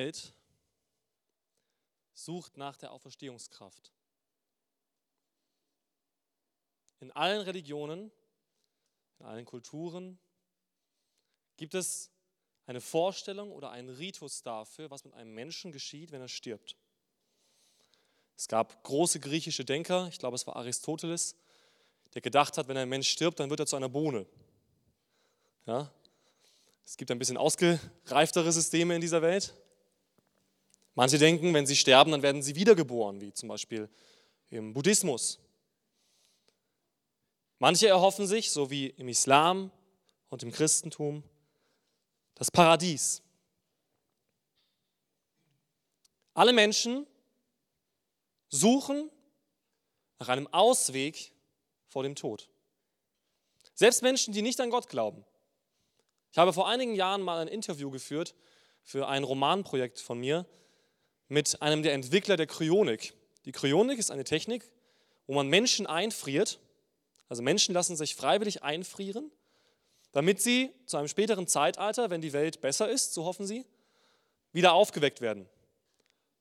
Welt 0.00 0.32
sucht 2.14 2.56
nach 2.56 2.76
der 2.76 2.90
Auferstehungskraft. 2.92 3.92
In 7.00 7.10
allen 7.12 7.42
Religionen, 7.42 8.10
in 9.18 9.26
allen 9.26 9.44
Kulturen 9.44 10.18
gibt 11.58 11.74
es 11.74 12.10
eine 12.64 12.80
Vorstellung 12.80 13.52
oder 13.52 13.72
einen 13.72 13.90
Ritus 13.90 14.42
dafür, 14.42 14.90
was 14.90 15.04
mit 15.04 15.12
einem 15.12 15.34
Menschen 15.34 15.70
geschieht, 15.70 16.12
wenn 16.12 16.22
er 16.22 16.28
stirbt. 16.28 16.76
Es 18.38 18.48
gab 18.48 18.82
große 18.84 19.20
griechische 19.20 19.66
Denker, 19.66 20.08
ich 20.08 20.18
glaube 20.18 20.36
es 20.36 20.46
war 20.46 20.56
Aristoteles, 20.56 21.36
der 22.14 22.22
gedacht 22.22 22.56
hat, 22.56 22.68
wenn 22.68 22.76
ein 22.78 22.88
Mensch 22.88 23.10
stirbt, 23.10 23.38
dann 23.38 23.50
wird 23.50 23.60
er 23.60 23.66
zu 23.66 23.76
einer 23.76 23.90
Bohne. 23.90 24.24
Ja? 25.66 25.92
Es 26.86 26.96
gibt 26.96 27.10
ein 27.10 27.18
bisschen 27.18 27.36
ausgereiftere 27.36 28.50
Systeme 28.50 28.94
in 28.94 29.02
dieser 29.02 29.20
Welt. 29.20 29.54
Manche 30.94 31.18
denken, 31.18 31.54
wenn 31.54 31.66
sie 31.66 31.76
sterben, 31.76 32.10
dann 32.10 32.22
werden 32.22 32.42
sie 32.42 32.56
wiedergeboren, 32.56 33.20
wie 33.20 33.32
zum 33.32 33.48
Beispiel 33.48 33.88
im 34.50 34.72
Buddhismus. 34.72 35.38
Manche 37.58 37.88
erhoffen 37.88 38.26
sich, 38.26 38.50
so 38.50 38.70
wie 38.70 38.86
im 38.86 39.08
Islam 39.08 39.70
und 40.28 40.42
im 40.42 40.50
Christentum, 40.50 41.22
das 42.34 42.50
Paradies. 42.50 43.22
Alle 46.34 46.52
Menschen 46.52 47.06
suchen 48.48 49.10
nach 50.18 50.28
einem 50.28 50.46
Ausweg 50.48 51.34
vor 51.86 52.02
dem 52.02 52.14
Tod. 52.14 52.48
Selbst 53.74 54.02
Menschen, 54.02 54.32
die 54.32 54.42
nicht 54.42 54.60
an 54.60 54.70
Gott 54.70 54.88
glauben. 54.88 55.24
Ich 56.32 56.38
habe 56.38 56.52
vor 56.52 56.68
einigen 56.68 56.94
Jahren 56.94 57.22
mal 57.22 57.38
ein 57.40 57.48
Interview 57.48 57.90
geführt 57.90 58.34
für 58.82 59.08
ein 59.08 59.24
Romanprojekt 59.24 60.00
von 60.00 60.18
mir 60.18 60.46
mit 61.30 61.62
einem 61.62 61.82
der 61.82 61.94
Entwickler 61.94 62.36
der 62.36 62.48
Kryonik. 62.48 63.14
Die 63.44 63.52
Kryonik 63.52 63.98
ist 63.98 64.10
eine 64.10 64.24
Technik, 64.24 64.64
wo 65.26 65.34
man 65.34 65.46
Menschen 65.46 65.86
einfriert. 65.86 66.58
Also 67.28 67.40
Menschen 67.40 67.72
lassen 67.72 67.96
sich 67.96 68.16
freiwillig 68.16 68.64
einfrieren, 68.64 69.30
damit 70.10 70.42
sie 70.42 70.72
zu 70.86 70.96
einem 70.96 71.06
späteren 71.06 71.46
Zeitalter, 71.46 72.10
wenn 72.10 72.20
die 72.20 72.32
Welt 72.32 72.60
besser 72.60 72.90
ist, 72.90 73.14
so 73.14 73.24
hoffen 73.24 73.46
sie, 73.46 73.64
wieder 74.52 74.72
aufgeweckt 74.72 75.20
werden. 75.20 75.48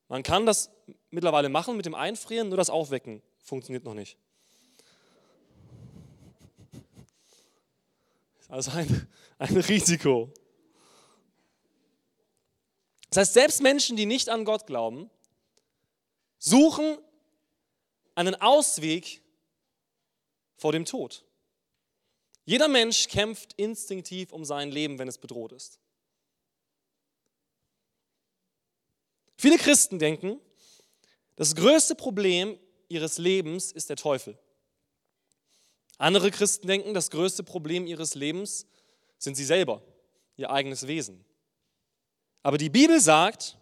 Man 0.08 0.24
kann 0.24 0.48
das 0.48 0.72
mittlerweile 1.12 1.50
machen 1.50 1.78
mit 1.78 1.86
dem 1.86 1.94
Einfrieren, 1.94 2.50
nur 2.50 2.58
das 2.58 2.72
Aufwecken 2.72 3.22
funktioniert 3.44 3.84
noch 3.84 3.94
nicht. 3.94 4.18
Also 8.48 8.72
ein, 8.72 9.08
ein 9.38 9.56
Risiko. 9.56 10.34
Das 13.10 13.18
heißt, 13.18 13.34
selbst 13.34 13.62
Menschen, 13.62 13.98
die 13.98 14.06
nicht 14.06 14.30
an 14.30 14.46
Gott 14.46 14.68
glauben, 14.68 15.10
suchen 16.38 16.98
einen 18.16 18.36
Ausweg 18.36 19.22
vor 20.56 20.72
dem 20.72 20.86
Tod. 20.86 21.26
Jeder 22.46 22.68
Mensch 22.68 23.08
kämpft 23.08 23.54
instinktiv 23.54 24.32
um 24.32 24.44
sein 24.46 24.72
Leben, 24.72 25.00
wenn 25.00 25.08
es 25.08 25.18
bedroht 25.18 25.52
ist. 25.52 25.80
Viele 29.38 29.58
Christen 29.58 30.00
denken, 30.00 30.40
das 31.36 31.56
größte 31.56 31.96
Problem 31.96 32.60
ihres 32.90 33.18
Lebens 33.18 33.72
ist 33.72 33.90
der 33.90 33.96
Teufel. 33.96 34.38
Andere 35.98 36.32
Christen 36.32 36.68
denken, 36.68 36.94
das 36.94 37.10
größte 37.10 37.44
Problem 37.44 37.86
ihres 37.86 38.16
Lebens 38.16 38.66
sind 39.18 39.36
sie 39.36 39.46
selber, 39.46 39.82
ihr 40.36 40.50
eigenes 40.50 40.88
Wesen. 40.88 41.24
Aber 42.44 42.58
die 42.58 42.70
Bibel 42.70 43.00
sagt, 43.00 43.58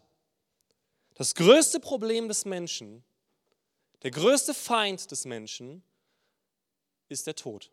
das 1.15 1.33
größte 1.33 1.79
Problem 1.79 2.27
des 2.27 2.45
Menschen, 2.45 3.03
der 4.03 4.11
größte 4.11 4.53
Feind 4.53 5.09
des 5.09 5.25
Menschen 5.25 5.83
ist 7.09 7.25
der 7.25 7.35
Tod. 7.35 7.71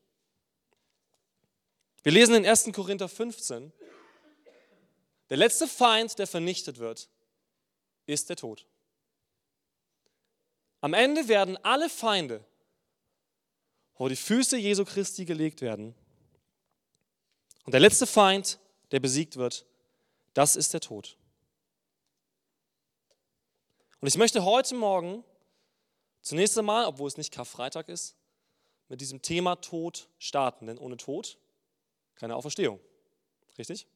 Wir 2.02 2.12
lesen 2.12 2.34
in 2.34 2.46
1. 2.46 2.70
Korinther 2.72 3.08
15, 3.08 3.72
der 5.30 5.36
letzte 5.36 5.66
Feind, 5.66 6.18
der 6.18 6.26
vernichtet 6.26 6.78
wird, 6.78 7.08
ist 8.06 8.28
der 8.28 8.36
Tod. 8.36 8.66
Am 10.80 10.92
Ende 10.92 11.28
werden 11.28 11.56
alle 11.64 11.88
Feinde 11.88 12.44
vor 13.94 14.08
die 14.08 14.16
Füße 14.16 14.56
Jesu 14.56 14.84
Christi 14.84 15.24
gelegt 15.24 15.62
werden. 15.62 15.94
Und 17.64 17.72
der 17.72 17.80
letzte 17.80 18.06
Feind, 18.06 18.58
der 18.90 19.00
besiegt 19.00 19.36
wird, 19.36 19.64
das 20.34 20.56
ist 20.56 20.72
der 20.72 20.80
Tod. 20.80 21.16
Und 24.00 24.08
ich 24.08 24.16
möchte 24.16 24.44
heute 24.44 24.74
Morgen 24.74 25.24
zunächst 26.20 26.58
einmal, 26.58 26.86
obwohl 26.86 27.08
es 27.08 27.16
nicht 27.16 27.32
Karfreitag 27.32 27.88
ist, 27.88 28.16
mit 28.88 29.00
diesem 29.00 29.22
Thema 29.22 29.56
Tod 29.56 30.08
starten. 30.18 30.66
Denn 30.66 30.78
ohne 30.78 30.96
Tod 30.96 31.38
keine 32.14 32.36
Auferstehung. 32.36 32.80
Richtig? 33.58 33.86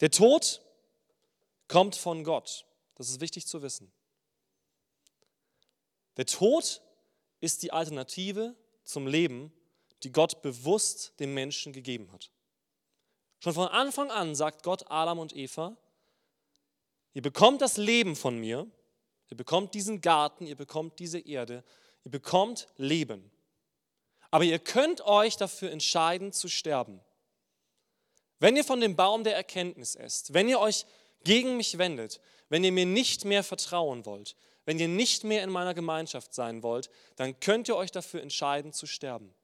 Der 0.00 0.10
Tod 0.10 0.60
kommt 1.68 1.94
von 1.94 2.24
Gott. 2.24 2.66
Das 2.96 3.08
ist 3.08 3.20
wichtig 3.20 3.46
zu 3.46 3.62
wissen. 3.62 3.92
Der 6.16 6.26
Tod 6.26 6.82
ist 7.40 7.62
die 7.62 7.72
Alternative 7.72 8.56
zum 8.84 9.06
Leben, 9.06 9.52
die 10.02 10.10
Gott 10.10 10.42
bewusst 10.42 11.18
dem 11.20 11.34
Menschen 11.34 11.72
gegeben 11.72 12.10
hat. 12.12 12.31
Schon 13.42 13.54
von 13.54 13.66
Anfang 13.66 14.12
an 14.12 14.36
sagt 14.36 14.62
Gott 14.62 14.88
Adam 14.88 15.18
und 15.18 15.34
Eva, 15.34 15.76
ihr 17.12 17.22
bekommt 17.22 17.60
das 17.60 17.76
Leben 17.76 18.14
von 18.14 18.38
mir, 18.38 18.70
ihr 19.30 19.36
bekommt 19.36 19.74
diesen 19.74 20.00
Garten, 20.00 20.46
ihr 20.46 20.54
bekommt 20.54 21.00
diese 21.00 21.18
Erde, 21.18 21.64
ihr 22.04 22.12
bekommt 22.12 22.68
Leben. 22.76 23.32
Aber 24.30 24.44
ihr 24.44 24.60
könnt 24.60 25.00
euch 25.00 25.36
dafür 25.36 25.72
entscheiden 25.72 26.32
zu 26.32 26.46
sterben. 26.46 27.00
Wenn 28.38 28.56
ihr 28.56 28.62
von 28.62 28.80
dem 28.80 28.94
Baum 28.94 29.24
der 29.24 29.34
Erkenntnis 29.34 29.96
esst, 29.96 30.34
wenn 30.34 30.48
ihr 30.48 30.60
euch 30.60 30.86
gegen 31.24 31.56
mich 31.56 31.78
wendet, 31.78 32.20
wenn 32.48 32.62
ihr 32.62 32.72
mir 32.72 32.86
nicht 32.86 33.24
mehr 33.24 33.42
vertrauen 33.42 34.06
wollt, 34.06 34.36
wenn 34.66 34.78
ihr 34.78 34.86
nicht 34.86 35.24
mehr 35.24 35.42
in 35.42 35.50
meiner 35.50 35.74
Gemeinschaft 35.74 36.32
sein 36.32 36.62
wollt, 36.62 36.90
dann 37.16 37.40
könnt 37.40 37.66
ihr 37.66 37.74
euch 37.74 37.90
dafür 37.90 38.22
entscheiden 38.22 38.72
zu 38.72 38.86
sterben. 38.86 39.34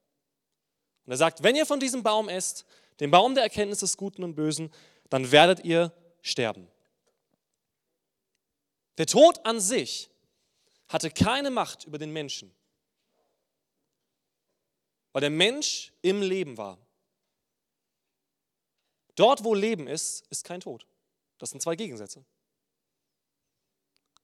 Und 1.04 1.12
er 1.12 1.16
sagt, 1.16 1.42
wenn 1.42 1.56
ihr 1.56 1.66
von 1.66 1.80
diesem 1.80 2.04
Baum 2.04 2.28
esst, 2.28 2.64
dem 3.00 3.10
Baum 3.10 3.34
der 3.34 3.44
Erkenntnis 3.44 3.80
des 3.80 3.96
Guten 3.96 4.24
und 4.24 4.34
Bösen, 4.34 4.72
dann 5.10 5.30
werdet 5.30 5.64
ihr 5.64 5.92
sterben. 6.22 6.68
Der 8.98 9.06
Tod 9.06 9.44
an 9.46 9.60
sich 9.60 10.10
hatte 10.88 11.10
keine 11.10 11.50
Macht 11.50 11.84
über 11.84 11.98
den 11.98 12.12
Menschen, 12.12 12.54
weil 15.12 15.20
der 15.20 15.30
Mensch 15.30 15.92
im 16.02 16.22
Leben 16.22 16.56
war. 16.56 16.78
Dort, 19.14 19.42
wo 19.42 19.54
Leben 19.54 19.88
ist, 19.88 20.26
ist 20.28 20.44
kein 20.44 20.60
Tod. 20.60 20.86
Das 21.38 21.50
sind 21.50 21.60
zwei 21.60 21.76
Gegensätze. 21.76 22.24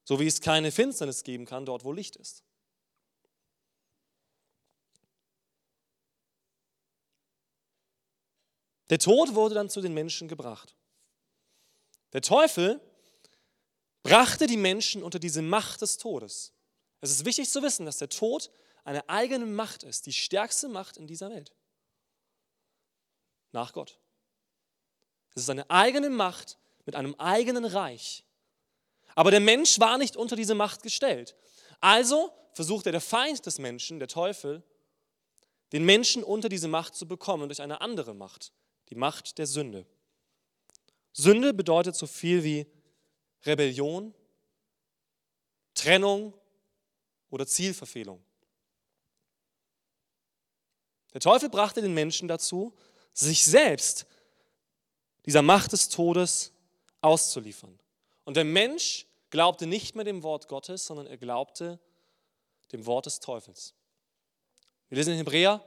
So 0.05 0.19
wie 0.19 0.27
es 0.27 0.39
keine 0.39 0.71
Finsternis 0.71 1.23
geben 1.23 1.45
kann, 1.45 1.65
dort, 1.65 1.83
wo 1.83 1.91
Licht 1.91 2.15
ist. 2.15 2.44
Der 8.89 8.99
Tod 8.99 9.33
wurde 9.33 9.55
dann 9.55 9.69
zu 9.69 9.81
den 9.81 9.93
Menschen 9.93 10.27
gebracht. 10.27 10.75
Der 12.13 12.21
Teufel 12.21 12.79
brachte 14.03 14.47
die 14.47 14.57
Menschen 14.57 15.03
unter 15.03 15.19
diese 15.19 15.41
Macht 15.41 15.81
des 15.81 15.97
Todes. 15.97 16.53
Es 17.01 17.11
ist 17.11 17.25
wichtig 17.25 17.49
zu 17.49 17.61
wissen, 17.63 17.85
dass 17.85 17.97
der 17.97 18.09
Tod 18.09 18.51
eine 18.83 19.09
eigene 19.09 19.45
Macht 19.45 19.83
ist, 19.83 20.05
die 20.05 20.13
stärkste 20.13 20.67
Macht 20.67 20.97
in 20.97 21.07
dieser 21.07 21.29
Welt. 21.31 21.53
Nach 23.51 23.73
Gott. 23.73 23.99
Es 25.33 25.43
ist 25.43 25.49
eine 25.49 25.69
eigene 25.69 26.09
Macht 26.09 26.57
mit 26.85 26.95
einem 26.95 27.15
eigenen 27.15 27.65
Reich. 27.65 28.23
Aber 29.15 29.31
der 29.31 29.39
Mensch 29.39 29.79
war 29.79 29.97
nicht 29.97 30.15
unter 30.15 30.35
diese 30.35 30.55
Macht 30.55 30.83
gestellt. 30.83 31.35
Also 31.81 32.31
versuchte 32.53 32.91
der 32.91 33.01
Feind 33.01 33.45
des 33.45 33.59
Menschen, 33.59 33.99
der 33.99 34.07
Teufel, 34.07 34.63
den 35.71 35.83
Menschen 35.83 36.23
unter 36.23 36.47
diese 36.47 36.67
Macht 36.67 36.95
zu 36.95 37.07
bekommen 37.07 37.49
durch 37.49 37.61
eine 37.61 37.81
andere 37.81 38.13
Macht, 38.13 38.53
die 38.89 38.95
Macht 38.95 39.37
der 39.37 39.47
Sünde. 39.47 39.85
Sünde 41.13 41.53
bedeutet 41.53 41.95
so 41.95 42.07
viel 42.07 42.43
wie 42.43 42.67
Rebellion, 43.45 44.13
Trennung 45.73 46.33
oder 47.29 47.47
Zielverfehlung. 47.47 48.23
Der 51.13 51.21
Teufel 51.21 51.49
brachte 51.49 51.81
den 51.81 51.93
Menschen 51.93 52.27
dazu, 52.27 52.73
sich 53.13 53.45
selbst 53.45 54.05
dieser 55.25 55.41
Macht 55.41 55.71
des 55.71 55.89
Todes 55.89 56.51
auszuliefern. 57.01 57.79
Und 58.25 58.35
der 58.35 58.43
Mensch 58.43 59.05
glaubte 59.29 59.67
nicht 59.67 59.95
mehr 59.95 60.03
dem 60.03 60.23
Wort 60.23 60.47
Gottes, 60.47 60.85
sondern 60.85 61.07
er 61.07 61.17
glaubte 61.17 61.79
dem 62.71 62.85
Wort 62.85 63.05
des 63.05 63.19
Teufels. 63.19 63.73
Wir 64.89 64.97
lesen 64.97 65.11
in 65.13 65.17
Hebräer, 65.17 65.63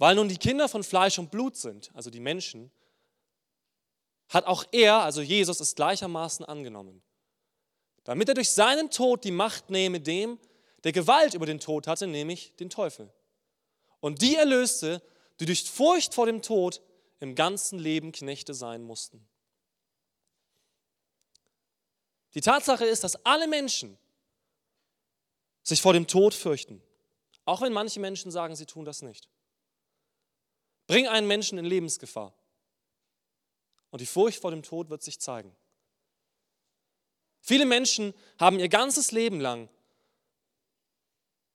weil 0.00 0.14
nun 0.14 0.30
die 0.30 0.38
Kinder 0.38 0.66
von 0.66 0.82
Fleisch 0.82 1.18
und 1.18 1.30
Blut 1.30 1.56
sind, 1.56 1.90
also 1.92 2.08
die 2.08 2.20
Menschen, 2.20 2.70
hat 4.30 4.46
auch 4.46 4.64
er, 4.72 5.02
also 5.02 5.20
Jesus, 5.20 5.60
es 5.60 5.74
gleichermaßen 5.74 6.46
angenommen. 6.46 7.02
Damit 8.04 8.26
er 8.30 8.34
durch 8.34 8.48
seinen 8.48 8.90
Tod 8.90 9.24
die 9.24 9.30
Macht 9.30 9.68
nehme 9.68 10.00
dem, 10.00 10.38
der 10.84 10.92
Gewalt 10.92 11.34
über 11.34 11.44
den 11.44 11.60
Tod 11.60 11.86
hatte, 11.86 12.06
nämlich 12.06 12.56
den 12.56 12.70
Teufel. 12.70 13.12
Und 14.00 14.22
die 14.22 14.36
erlöste, 14.36 15.02
die 15.38 15.44
durch 15.44 15.70
Furcht 15.70 16.14
vor 16.14 16.24
dem 16.24 16.40
Tod 16.40 16.80
im 17.18 17.34
ganzen 17.34 17.78
Leben 17.78 18.10
Knechte 18.10 18.54
sein 18.54 18.82
mussten. 18.82 19.28
Die 22.32 22.40
Tatsache 22.40 22.86
ist, 22.86 23.04
dass 23.04 23.22
alle 23.26 23.46
Menschen 23.46 23.98
sich 25.62 25.82
vor 25.82 25.92
dem 25.92 26.06
Tod 26.06 26.32
fürchten, 26.32 26.80
auch 27.44 27.60
wenn 27.60 27.74
manche 27.74 28.00
Menschen 28.00 28.30
sagen, 28.30 28.56
sie 28.56 28.64
tun 28.64 28.86
das 28.86 29.02
nicht. 29.02 29.28
Bring 30.90 31.06
einen 31.06 31.28
Menschen 31.28 31.56
in 31.56 31.64
Lebensgefahr 31.64 32.34
und 33.90 34.00
die 34.00 34.06
Furcht 34.06 34.40
vor 34.40 34.50
dem 34.50 34.64
Tod 34.64 34.90
wird 34.90 35.04
sich 35.04 35.20
zeigen. 35.20 35.54
Viele 37.40 37.64
Menschen 37.64 38.12
haben 38.40 38.58
ihr 38.58 38.68
ganzes 38.68 39.12
Leben 39.12 39.38
lang 39.38 39.68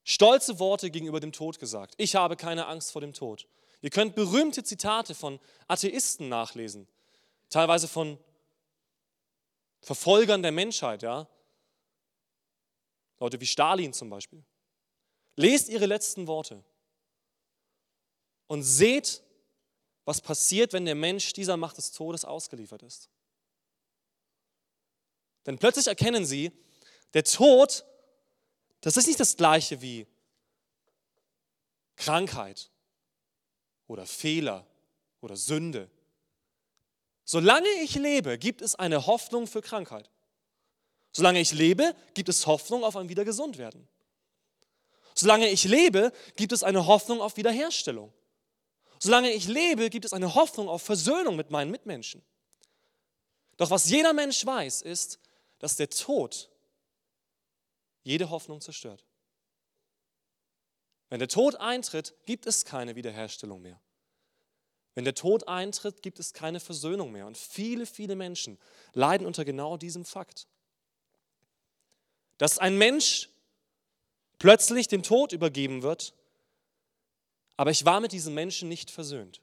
stolze 0.05 0.57
Worte 0.57 0.89
gegenüber 0.89 1.19
dem 1.19 1.33
Tod 1.33 1.59
gesagt. 1.59 1.95
Ich 1.97 2.15
habe 2.15 2.37
keine 2.37 2.67
Angst 2.67 2.93
vor 2.93 3.01
dem 3.01 3.11
Tod. 3.11 3.45
Ihr 3.81 3.89
könnt 3.89 4.15
berühmte 4.15 4.63
Zitate 4.63 5.13
von 5.13 5.41
Atheisten 5.67 6.29
nachlesen, 6.29 6.87
teilweise 7.49 7.89
von 7.89 8.17
Verfolgern 9.81 10.43
der 10.43 10.53
Menschheit, 10.53 11.03
ja. 11.03 11.27
Leute 13.19 13.41
wie 13.41 13.47
Stalin 13.47 13.91
zum 13.91 14.09
Beispiel. 14.09 14.45
Lest 15.35 15.67
ihre 15.67 15.87
letzten 15.87 16.25
Worte 16.25 16.63
und 18.47 18.63
seht, 18.63 19.24
was 20.05 20.21
passiert, 20.21 20.71
wenn 20.71 20.85
der 20.85 20.95
Mensch 20.95 21.33
dieser 21.33 21.57
Macht 21.57 21.77
des 21.77 21.91
Todes 21.91 22.23
ausgeliefert 22.23 22.83
ist. 22.83 23.09
Denn 25.45 25.57
plötzlich 25.57 25.87
erkennen 25.87 26.25
sie, 26.25 26.51
der 27.13 27.23
Tod, 27.23 27.85
das 28.81 28.97
ist 28.97 29.07
nicht 29.07 29.19
das 29.19 29.35
gleiche 29.35 29.81
wie 29.81 30.07
Krankheit 31.95 32.69
oder 33.87 34.05
Fehler 34.05 34.65
oder 35.21 35.35
Sünde. 35.35 35.89
Solange 37.23 37.69
ich 37.83 37.95
lebe, 37.95 38.37
gibt 38.37 38.61
es 38.61 38.75
eine 38.75 39.07
Hoffnung 39.07 39.47
für 39.47 39.61
Krankheit. 39.61 40.09
Solange 41.11 41.39
ich 41.39 41.53
lebe, 41.53 41.95
gibt 42.13 42.29
es 42.29 42.45
Hoffnung 42.45 42.83
auf 42.83 42.95
ein 42.95 43.09
Wiedergesundwerden. 43.09 43.87
Solange 45.15 45.49
ich 45.49 45.63
lebe, 45.63 46.11
gibt 46.35 46.51
es 46.51 46.61
eine 46.61 46.85
Hoffnung 46.85 47.21
auf 47.21 47.37
Wiederherstellung. 47.37 48.13
Solange 49.05 49.29
ich 49.29 49.47
lebe, 49.47 49.91
gibt 49.91 50.03
es 50.03 50.13
eine 50.13 50.33
Hoffnung 50.33 50.67
auf 50.67 50.81
Versöhnung 50.81 51.35
mit 51.35 51.51
meinen 51.51 51.69
Mitmenschen. 51.69 52.23
Doch 53.55 53.69
was 53.69 53.87
jeder 53.87 54.13
Mensch 54.13 54.43
weiß, 54.43 54.81
ist, 54.81 55.19
dass 55.59 55.75
der 55.75 55.91
Tod 55.91 56.49
jede 58.01 58.31
Hoffnung 58.31 58.61
zerstört. 58.61 59.05
Wenn 61.09 61.19
der 61.19 61.27
Tod 61.27 61.57
eintritt, 61.57 62.15
gibt 62.25 62.47
es 62.47 62.65
keine 62.65 62.95
Wiederherstellung 62.95 63.61
mehr. 63.61 63.79
Wenn 64.95 65.03
der 65.03 65.13
Tod 65.13 65.47
eintritt, 65.47 66.01
gibt 66.01 66.17
es 66.17 66.33
keine 66.33 66.59
Versöhnung 66.59 67.11
mehr. 67.11 67.27
Und 67.27 67.37
viele, 67.37 67.85
viele 67.85 68.15
Menschen 68.15 68.57
leiden 68.93 69.27
unter 69.27 69.45
genau 69.45 69.77
diesem 69.77 70.03
Fakt. 70.03 70.47
Dass 72.39 72.57
ein 72.57 72.79
Mensch 72.79 73.29
plötzlich 74.39 74.87
dem 74.87 75.03
Tod 75.03 75.31
übergeben 75.31 75.83
wird, 75.83 76.14
aber 77.57 77.71
ich 77.71 77.85
war 77.85 77.99
mit 77.99 78.11
diesem 78.11 78.33
Menschen 78.33 78.69
nicht 78.69 78.91
versöhnt. 78.91 79.41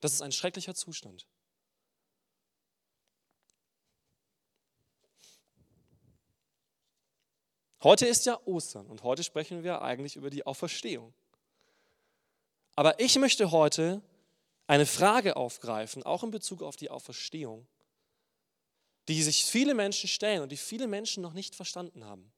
Das 0.00 0.12
ist 0.12 0.22
ein 0.22 0.32
schrecklicher 0.32 0.74
Zustand. 0.74 1.26
Heute 7.82 8.06
ist 8.06 8.26
ja 8.26 8.40
Ostern 8.44 8.86
und 8.86 9.04
heute 9.04 9.22
sprechen 9.22 9.62
wir 9.62 9.82
eigentlich 9.82 10.16
über 10.16 10.30
die 10.30 10.44
Auferstehung. 10.44 11.14
Aber 12.74 12.98
ich 13.00 13.16
möchte 13.18 13.50
heute 13.50 14.02
eine 14.66 14.86
Frage 14.86 15.36
aufgreifen, 15.36 16.02
auch 16.02 16.22
in 16.22 16.30
Bezug 16.30 16.62
auf 16.62 16.76
die 16.76 16.90
Auferstehung, 16.90 17.66
die 19.06 19.22
sich 19.22 19.44
viele 19.44 19.74
Menschen 19.74 20.08
stellen 20.08 20.42
und 20.42 20.50
die 20.50 20.56
viele 20.56 20.86
Menschen 20.86 21.22
noch 21.22 21.32
nicht 21.32 21.54
verstanden 21.54 22.04
haben. 22.04 22.32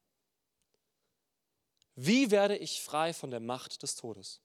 Wie 2.03 2.31
werde 2.31 2.57
ich 2.57 2.81
frei 2.81 3.13
von 3.13 3.31
der 3.31 3.41
Macht 3.41 3.83
des 3.83 3.95
Todes? 3.95 4.41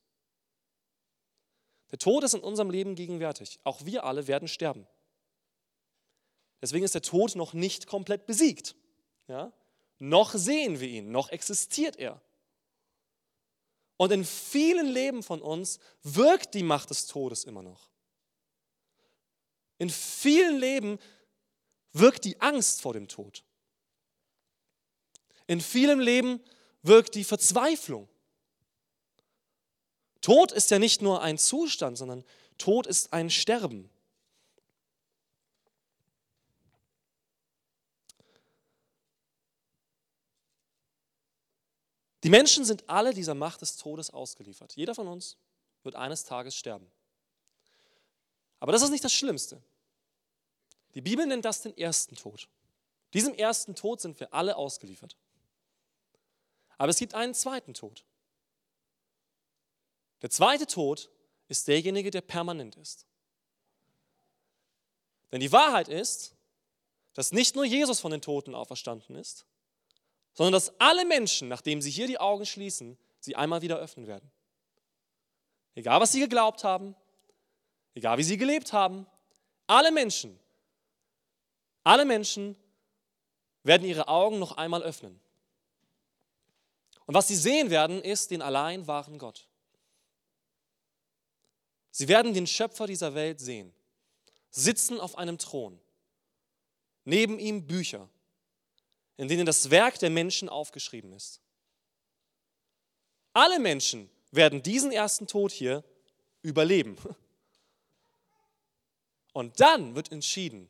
Der 1.90 1.98
Tod 1.98 2.26
ist 2.26 2.34
in 2.34 2.42
unserem 2.42 2.70
Leben 2.70 2.96
gegenwärtig. 2.96 3.62
Auch 3.64 3.86
wir 3.86 4.04
alle 4.04 4.28
werden 4.28 4.50
sterben. 4.50 4.86
Deswegen 6.62 6.84
ist 6.84 6.96
der 6.96 7.02
Tod 7.02 7.34
noch 7.36 7.54
nicht 7.54 7.88
komplett 7.88 8.26
besiegt. 8.26 8.76
Ja? 9.30 9.54
Noch 10.00 10.34
sehen 10.34 10.82
wir 10.82 10.90
ihn, 10.90 11.12
noch 11.12 11.30
existiert 11.30 11.96
er. 11.96 12.22
Und 13.96 14.12
in 14.12 14.26
vielen 14.26 14.88
Leben 14.88 15.24
von 15.24 15.42
uns 15.42 15.80
wirkt 16.04 16.56
die 16.56 16.64
Macht 16.64 16.90
des 16.90 17.08
Todes 17.08 17.46
immer 17.46 17.64
noch. 17.64 17.90
In 19.78 19.90
vielen 19.90 20.60
Leben 20.60 21.00
wirkt 21.94 22.26
die 22.26 22.42
Angst 22.42 22.82
vor 22.82 22.92
dem 22.92 23.08
Tod. 23.08 23.46
In 25.48 25.62
vielen 25.62 26.02
Leben 26.02 26.44
wirkt 26.86 27.16
die 27.16 27.24
Verzweiflung. 27.24 28.08
Tod 30.22 30.52
ist 30.52 30.72
ja 30.72 30.80
nicht 30.80 31.02
nur 31.02 31.22
ein 31.22 31.38
Zustand, 31.38 31.98
sondern 31.98 32.24
Tod 32.58 32.88
ist 32.88 33.14
ein 33.14 33.30
Sterben. 33.30 33.90
Die 42.24 42.32
Menschen 42.32 42.66
sind 42.66 42.90
alle 42.90 43.14
dieser 43.14 43.36
Macht 43.36 43.62
des 43.62 43.78
Todes 43.78 44.10
ausgeliefert. 44.10 44.76
Jeder 44.76 44.96
von 44.96 45.08
uns 45.08 45.38
wird 45.84 45.96
eines 45.96 46.24
Tages 46.24 46.56
sterben. 46.56 46.92
Aber 48.60 48.72
das 48.72 48.82
ist 48.82 48.90
nicht 48.90 49.04
das 49.04 49.14
Schlimmste. 49.14 49.62
Die 50.96 51.02
Bibel 51.02 51.28
nennt 51.28 51.46
das 51.46 51.62
den 51.62 51.78
ersten 51.78 52.16
Tod. 52.16 52.50
Diesem 53.14 53.36
ersten 53.36 53.76
Tod 53.76 54.02
sind 54.02 54.20
wir 54.20 54.34
alle 54.34 54.56
ausgeliefert. 54.56 55.16
Aber 56.78 56.90
es 56.90 56.98
gibt 56.98 57.14
einen 57.14 57.34
zweiten 57.34 57.74
Tod. 57.74 58.06
Der 60.22 60.30
zweite 60.30 60.68
Tod 60.68 61.10
ist 61.48 61.68
derjenige, 61.68 62.12
der 62.12 62.22
permanent 62.22 62.76
ist. 62.76 63.06
Denn 65.32 65.40
die 65.40 65.52
Wahrheit 65.52 65.88
ist, 65.88 66.36
dass 67.14 67.32
nicht 67.32 67.56
nur 67.56 67.66
Jesus 67.66 68.00
von 68.00 68.12
den 68.12 68.22
Toten 68.22 68.56
auferstanden 68.56 69.16
ist, 69.16 69.46
sondern 70.34 70.54
dass 70.54 70.80
alle 70.80 71.06
Menschen, 71.06 71.48
nachdem 71.48 71.82
sie 71.82 71.92
hier 71.92 72.08
die 72.08 72.20
Augen 72.20 72.46
schließen, 72.46 72.98
sie 73.20 73.36
einmal 73.36 73.62
wieder 73.62 73.78
öffnen 73.78 74.08
werden. 74.08 74.32
Egal, 75.76 76.00
was 76.00 76.12
sie 76.12 76.20
geglaubt 76.20 76.64
haben, 76.64 76.96
egal, 77.94 78.18
wie 78.18 78.24
sie 78.24 78.38
gelebt 78.38 78.74
haben, 78.74 79.08
alle 79.68 79.92
Menschen, 79.92 80.40
alle 81.84 82.06
Menschen 82.06 82.58
werden 83.64 83.88
ihre 83.88 84.08
Augen 84.08 84.40
noch 84.40 84.58
einmal 84.58 84.84
öffnen. 84.84 85.20
Und 87.06 87.14
was 87.14 87.28
sie 87.28 87.36
sehen 87.36 87.70
werden, 87.70 88.02
ist 88.02 88.32
den 88.32 88.42
allein 88.42 88.88
wahren 88.88 89.20
Gott. 89.20 89.48
Sie 91.92 92.08
werden 92.08 92.34
den 92.34 92.48
Schöpfer 92.48 92.88
dieser 92.88 93.14
Welt 93.16 93.40
sehen, 93.40 93.74
sitzen 94.50 95.00
auf 95.00 95.18
einem 95.18 95.38
Thron, 95.38 95.80
neben 97.06 97.40
ihm 97.40 97.68
Bücher, 97.68 98.10
in 99.18 99.28
denen 99.28 99.46
das 99.46 99.70
Werk 99.70 100.00
der 100.00 100.10
Menschen 100.10 100.50
aufgeschrieben 100.50 101.14
ist. 101.14 101.40
Alle 103.32 103.60
Menschen 103.60 104.10
werden 104.32 104.62
diesen 104.62 104.92
ersten 104.92 105.28
Tod 105.28 105.52
hier 105.52 105.84
überleben. 106.42 106.98
Und 109.32 109.60
dann 109.60 109.96
wird 109.96 110.12
entschieden, 110.12 110.70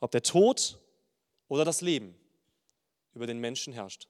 ob 0.00 0.10
der 0.10 0.22
Tod 0.22 0.78
oder 1.48 1.64
das 1.64 1.80
Leben 1.80 2.17
über 3.14 3.26
den 3.26 3.38
Menschen 3.38 3.72
herrscht. 3.72 4.08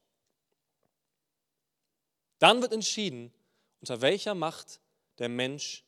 Dann 2.38 2.62
wird 2.62 2.72
entschieden, 2.72 3.32
unter 3.80 4.00
welcher 4.00 4.34
Macht 4.34 4.80
der 5.18 5.28
Mensch 5.28 5.84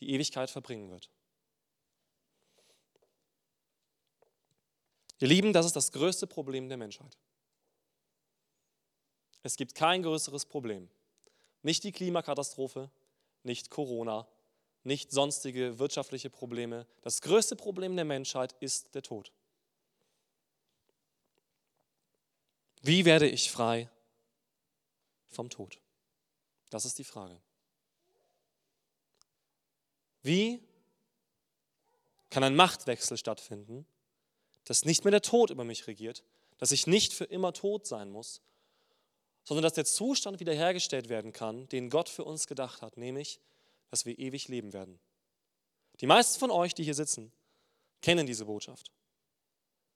die 0.00 0.10
Ewigkeit 0.10 0.50
verbringen 0.50 0.90
wird. 0.90 1.10
Ihr 5.20 5.28
Lieben, 5.28 5.52
das 5.52 5.66
ist 5.66 5.76
das 5.76 5.92
größte 5.92 6.26
Problem 6.26 6.68
der 6.68 6.76
Menschheit. 6.76 7.16
Es 9.42 9.56
gibt 9.56 9.74
kein 9.74 10.02
größeres 10.02 10.46
Problem. 10.46 10.88
Nicht 11.62 11.84
die 11.84 11.92
Klimakatastrophe, 11.92 12.90
nicht 13.42 13.70
Corona, 13.70 14.26
nicht 14.82 15.12
sonstige 15.12 15.78
wirtschaftliche 15.78 16.30
Probleme. 16.30 16.86
Das 17.02 17.22
größte 17.22 17.56
Problem 17.56 17.96
der 17.96 18.04
Menschheit 18.04 18.54
ist 18.60 18.94
der 18.94 19.02
Tod. 19.02 19.32
Wie 22.84 23.06
werde 23.06 23.26
ich 23.26 23.50
frei 23.50 23.88
vom 25.28 25.48
Tod? 25.48 25.80
Das 26.68 26.84
ist 26.84 26.98
die 26.98 27.04
Frage. 27.04 27.40
Wie 30.20 30.62
kann 32.28 32.44
ein 32.44 32.54
Machtwechsel 32.54 33.16
stattfinden, 33.16 33.86
dass 34.64 34.84
nicht 34.84 35.04
mehr 35.04 35.12
der 35.12 35.22
Tod 35.22 35.48
über 35.48 35.64
mich 35.64 35.86
regiert, 35.86 36.24
dass 36.58 36.72
ich 36.72 36.86
nicht 36.86 37.14
für 37.14 37.24
immer 37.24 37.54
tot 37.54 37.86
sein 37.86 38.10
muss, 38.10 38.42
sondern 39.44 39.62
dass 39.62 39.72
der 39.72 39.86
Zustand 39.86 40.40
wiederhergestellt 40.40 41.08
werden 41.08 41.32
kann, 41.32 41.66
den 41.70 41.88
Gott 41.88 42.10
für 42.10 42.24
uns 42.24 42.46
gedacht 42.46 42.82
hat, 42.82 42.98
nämlich, 42.98 43.40
dass 43.88 44.04
wir 44.04 44.18
ewig 44.18 44.48
leben 44.48 44.74
werden. 44.74 45.00
Die 46.00 46.06
meisten 46.06 46.38
von 46.38 46.50
euch, 46.50 46.74
die 46.74 46.84
hier 46.84 46.94
sitzen, 46.94 47.32
kennen 48.02 48.26
diese 48.26 48.44
Botschaft 48.44 48.92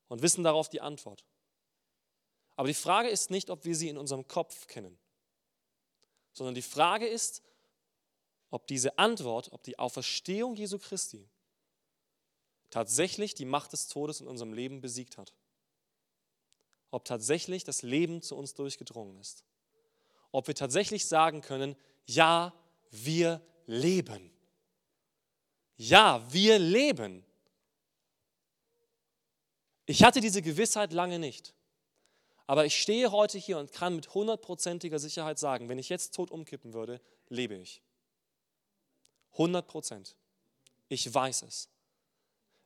und 0.09 0.23
wissen 0.23 0.43
darauf 0.43 0.71
die 0.71 0.81
Antwort. 0.81 1.27
Aber 2.59 2.67
die 2.67 2.75
Frage 2.75 3.09
ist 3.09 3.31
nicht, 3.31 3.51
ob 3.51 3.65
wir 3.65 3.77
sie 3.77 3.89
in 3.89 3.97
unserem 3.97 4.27
Kopf 4.27 4.67
kennen, 4.67 4.99
sondern 6.33 6.57
die 6.57 6.63
Frage 6.63 7.07
ist, 7.07 7.41
ob 8.51 8.67
diese 8.67 8.99
Antwort, 8.99 9.53
ob 9.53 9.63
die 9.63 9.79
Auferstehung 9.79 10.57
Jesu 10.57 10.81
Christi 10.81 11.31
tatsächlich 12.71 13.37
die 13.37 13.45
Macht 13.45 13.73
des 13.73 13.87
Todes 13.87 14.21
in 14.21 14.27
unserem 14.27 14.53
Leben 14.53 14.81
besiegt 14.81 15.19
hat. 15.19 15.33
Ob 16.91 17.05
tatsächlich 17.05 17.63
das 17.63 17.83
Leben 17.83 18.23
zu 18.23 18.35
uns 18.35 18.55
durchgedrungen 18.55 19.21
ist. 19.21 19.45
Ob 20.33 20.49
wir 20.49 20.57
tatsächlich 20.57 21.07
sagen 21.07 21.43
können, 21.43 21.77
ja, 22.07 22.53
wir 22.91 23.41
leben. 23.67 24.33
Ja, 25.77 26.27
wir 26.33 26.59
leben. 26.59 27.25
Ich 29.87 30.03
hatte 30.03 30.21
diese 30.21 30.43
Gewissheit 30.43 30.93
lange 30.93 31.21
nicht. 31.21 31.55
Aber 32.49 32.65
ich 32.65 32.81
stehe 32.81 33.13
heute 33.13 33.37
hier 33.37 33.59
und 33.59 33.73
kann 33.75 33.95
mit 33.95 34.15
hundertprozentiger 34.15 34.99
Sicherheit 34.99 35.39
sagen, 35.39 35.69
wenn 35.69 35.79
ich 35.79 35.91
jetzt 35.91 36.15
tot 36.15 36.31
umkippen 36.31 36.73
würde, 36.73 36.99
lebe 37.29 37.55
ich. 37.55 37.83
100 39.33 39.67
Prozent. 39.69 40.17
Ich 40.89 41.13
weiß 41.13 41.43
es. 41.43 41.69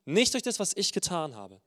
Nicht 0.04 0.34
durch 0.34 0.44
das, 0.44 0.60
was 0.60 0.72
ich 0.76 0.92
getan 0.92 1.34
habe. 1.34 1.60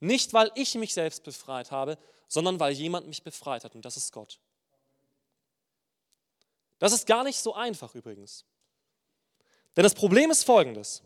Nicht, 0.00 0.32
weil 0.32 0.50
ich 0.54 0.76
mich 0.76 0.94
selbst 0.94 1.24
befreit 1.24 1.70
habe, 1.70 1.98
sondern 2.26 2.58
weil 2.58 2.72
jemand 2.72 3.06
mich 3.06 3.22
befreit 3.22 3.64
hat 3.64 3.74
und 3.74 3.84
das 3.84 3.98
ist 3.98 4.12
Gott. 4.12 4.40
Das 6.78 6.94
ist 6.94 7.06
gar 7.06 7.22
nicht 7.22 7.38
so 7.38 7.54
einfach 7.54 7.94
übrigens. 7.94 8.46
Denn 9.76 9.82
das 9.82 9.94
Problem 9.94 10.30
ist 10.30 10.44
folgendes. 10.44 11.02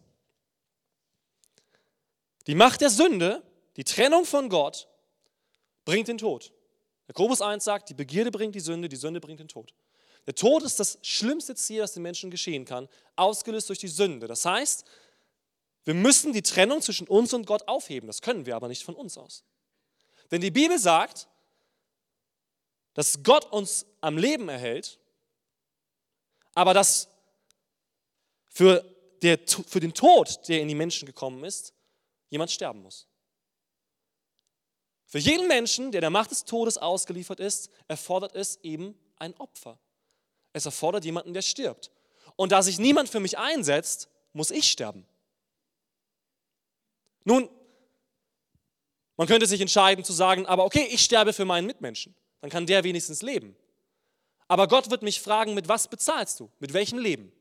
Die 2.46 2.54
Macht 2.54 2.82
der 2.82 2.90
Sünde, 2.90 3.42
die 3.76 3.84
Trennung 3.84 4.24
von 4.24 4.48
Gott, 4.48 4.86
bringt 5.84 6.08
den 6.08 6.18
Tod. 6.18 6.52
Jakobus 7.08 7.40
1 7.40 7.64
sagt, 7.64 7.88
die 7.88 7.94
Begierde 7.94 8.30
bringt 8.30 8.54
die 8.54 8.60
Sünde, 8.60 8.88
die 8.88 8.96
Sünde 8.96 9.20
bringt 9.20 9.40
den 9.40 9.48
Tod. 9.48 9.74
Der 10.26 10.34
Tod 10.34 10.62
ist 10.62 10.78
das 10.78 10.98
schlimmste 11.02 11.54
Ziel, 11.54 11.80
das 11.80 11.92
den 11.92 12.02
Menschen 12.02 12.30
geschehen 12.30 12.64
kann, 12.64 12.88
ausgelöst 13.16 13.68
durch 13.68 13.78
die 13.78 13.88
Sünde. 13.88 14.26
Das 14.26 14.44
heißt, 14.44 14.84
wir 15.84 15.94
müssen 15.94 16.32
die 16.32 16.42
Trennung 16.42 16.82
zwischen 16.82 17.08
uns 17.08 17.32
und 17.32 17.46
Gott 17.46 17.66
aufheben. 17.66 18.06
Das 18.06 18.22
können 18.22 18.46
wir 18.46 18.54
aber 18.54 18.68
nicht 18.68 18.84
von 18.84 18.94
uns 18.94 19.16
aus. 19.16 19.44
Denn 20.30 20.40
die 20.40 20.50
Bibel 20.50 20.78
sagt, 20.78 21.26
dass 22.94 23.22
Gott 23.22 23.50
uns 23.50 23.86
am 24.00 24.18
Leben 24.18 24.48
erhält, 24.48 24.98
aber 26.54 26.74
dass 26.74 27.08
für, 28.48 28.84
der, 29.22 29.38
für 29.46 29.80
den 29.80 29.94
Tod, 29.94 30.46
der 30.48 30.60
in 30.60 30.68
die 30.68 30.74
Menschen 30.74 31.06
gekommen 31.06 31.44
ist, 31.44 31.72
jemand 32.28 32.50
sterben 32.50 32.82
muss. 32.82 33.06
Für 35.10 35.18
jeden 35.18 35.48
Menschen, 35.48 35.90
der 35.90 36.00
der 36.00 36.10
Macht 36.10 36.30
des 36.30 36.44
Todes 36.44 36.78
ausgeliefert 36.78 37.40
ist, 37.40 37.68
erfordert 37.88 38.36
es 38.36 38.60
eben 38.62 38.96
ein 39.16 39.34
Opfer. 39.38 39.76
Es 40.52 40.66
erfordert 40.66 41.04
jemanden, 41.04 41.34
der 41.34 41.42
stirbt. 41.42 41.90
Und 42.36 42.52
da 42.52 42.62
sich 42.62 42.78
niemand 42.78 43.08
für 43.08 43.18
mich 43.18 43.36
einsetzt, 43.36 44.08
muss 44.32 44.52
ich 44.52 44.70
sterben. 44.70 45.04
Nun, 47.24 47.48
man 49.16 49.26
könnte 49.26 49.46
sich 49.46 49.60
entscheiden 49.60 50.04
zu 50.04 50.12
sagen, 50.12 50.46
aber 50.46 50.64
okay, 50.64 50.86
ich 50.92 51.02
sterbe 51.02 51.32
für 51.32 51.44
meinen 51.44 51.66
Mitmenschen. 51.66 52.14
Dann 52.40 52.48
kann 52.48 52.66
der 52.66 52.84
wenigstens 52.84 53.20
leben. 53.20 53.56
Aber 54.46 54.68
Gott 54.68 54.92
wird 54.92 55.02
mich 55.02 55.20
fragen, 55.20 55.54
mit 55.54 55.66
was 55.66 55.88
bezahlst 55.88 56.38
du? 56.38 56.52
Mit 56.60 56.72
welchem 56.72 57.00
Leben? 57.00 57.32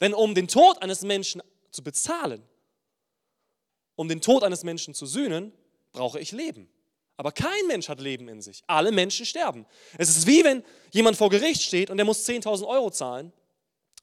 Denn 0.00 0.12
um 0.12 0.34
den 0.34 0.48
Tod 0.48 0.82
eines 0.82 1.02
Menschen 1.02 1.40
zu 1.70 1.84
bezahlen, 1.84 2.42
um 3.94 4.08
den 4.08 4.20
Tod 4.20 4.42
eines 4.42 4.64
Menschen 4.64 4.92
zu 4.92 5.06
sühnen, 5.06 5.52
brauche 5.92 6.20
ich 6.20 6.32
Leben. 6.32 6.70
Aber 7.16 7.32
kein 7.32 7.66
Mensch 7.66 7.88
hat 7.88 8.00
Leben 8.00 8.28
in 8.28 8.40
sich. 8.40 8.62
Alle 8.66 8.92
Menschen 8.92 9.26
sterben. 9.26 9.66
Es 9.98 10.08
ist 10.08 10.26
wie 10.26 10.42
wenn 10.42 10.64
jemand 10.90 11.18
vor 11.18 11.28
Gericht 11.28 11.62
steht 11.62 11.90
und 11.90 11.98
der 11.98 12.06
muss 12.06 12.26
10.000 12.26 12.66
Euro 12.66 12.90
zahlen 12.90 13.32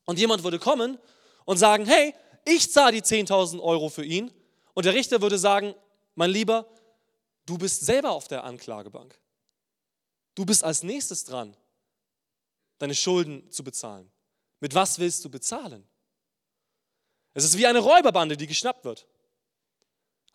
und 0.06 0.20
jemand 0.20 0.44
würde 0.44 0.60
kommen 0.60 1.00
und 1.46 1.58
sagen, 1.58 1.86
hey, 1.86 2.14
ich 2.46 2.72
zahle 2.72 2.92
die 2.92 3.02
10.000 3.02 3.60
Euro 3.60 3.90
für 3.90 4.06
ihn 4.06 4.32
und 4.76 4.86
der 4.86 4.94
Richter 4.94 5.22
würde 5.22 5.40
sagen, 5.40 5.74
mein 6.14 6.30
Lieber, 6.30 6.68
du 7.48 7.58
bist 7.58 7.86
selber 7.86 8.12
auf 8.12 8.28
der 8.28 8.44
Anklagebank. 8.44 9.20
Du 10.36 10.46
bist 10.46 10.64
als 10.64 10.84
nächstes 10.84 11.24
dran, 11.24 11.58
deine 12.78 12.94
Schulden 12.94 13.50
zu 13.52 13.64
bezahlen. 13.64 14.12
Mit 14.60 14.76
was 14.76 15.00
willst 15.00 15.26
du 15.26 15.30
bezahlen? 15.30 15.88
Es 17.34 17.44
ist 17.44 17.58
wie 17.58 17.66
eine 17.66 17.80
Räuberbande, 17.80 18.38
die 18.38 18.48
geschnappt 18.48 18.86
wird. 18.86 19.08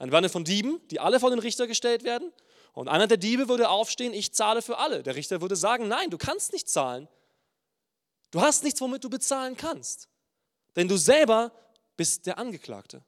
Eine 0.03 0.11
Bande 0.11 0.29
von 0.29 0.43
Dieben, 0.43 0.81
die 0.89 0.99
alle 0.99 1.21
vor 1.21 1.31
den 1.31 1.39
Richter 1.39 1.69
gestellt 1.69 2.03
werden. 2.03 2.33
Und 2.73 2.89
einer 2.89 3.07
der 3.07 3.19
Diebe 3.19 3.49
würde 3.49 3.69
aufstehen, 3.69 4.13
ich 4.13 4.33
zahle 4.33 4.61
für 4.61 4.79
alle. 4.79 5.05
Der 5.05 5.15
Richter 5.15 5.41
würde 5.41 5.55
sagen, 5.55 5.87
nein, 5.87 6.11
du 6.11 6.19
kannst 6.19 6.53
nicht 6.53 6.69
zahlen. 6.69 7.07
Du 8.33 8.41
hast 8.41 8.65
nichts, 8.65 8.81
womit 8.81 9.05
du 9.05 9.09
bezahlen 9.09 9.57
kannst. 9.57 10.09
Denn 10.75 10.89
du 10.89 10.97
selber 10.97 11.53
bist 11.97 12.27
der 12.27 12.37
Angeklagte. 12.39 13.05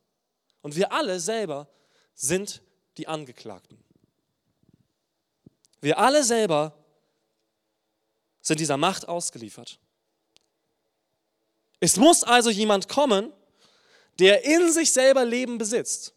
Und 0.62 0.76
wir 0.76 0.92
alle 0.92 1.18
selber 1.18 1.66
sind 2.14 2.62
die 2.96 3.08
Angeklagten. 3.08 3.82
Wir 5.80 5.98
alle 5.98 6.22
selber 6.22 6.78
sind 8.40 8.60
dieser 8.60 8.76
Macht 8.76 9.08
ausgeliefert. 9.08 9.80
Es 11.80 11.96
muss 11.96 12.22
also 12.22 12.50
jemand 12.50 12.88
kommen, 12.88 13.32
der 14.20 14.44
in 14.44 14.70
sich 14.70 14.92
selber 14.92 15.24
Leben 15.24 15.58
besitzt. 15.58 16.14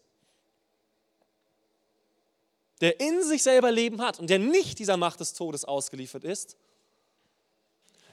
Der 2.80 3.00
in 3.00 3.22
sich 3.22 3.42
selber 3.42 3.72
Leben 3.72 4.00
hat 4.00 4.20
und 4.20 4.30
der 4.30 4.38
nicht 4.38 4.78
dieser 4.78 4.96
Macht 4.96 5.20
des 5.20 5.34
Todes 5.34 5.64
ausgeliefert 5.64 6.24
ist. 6.24 6.56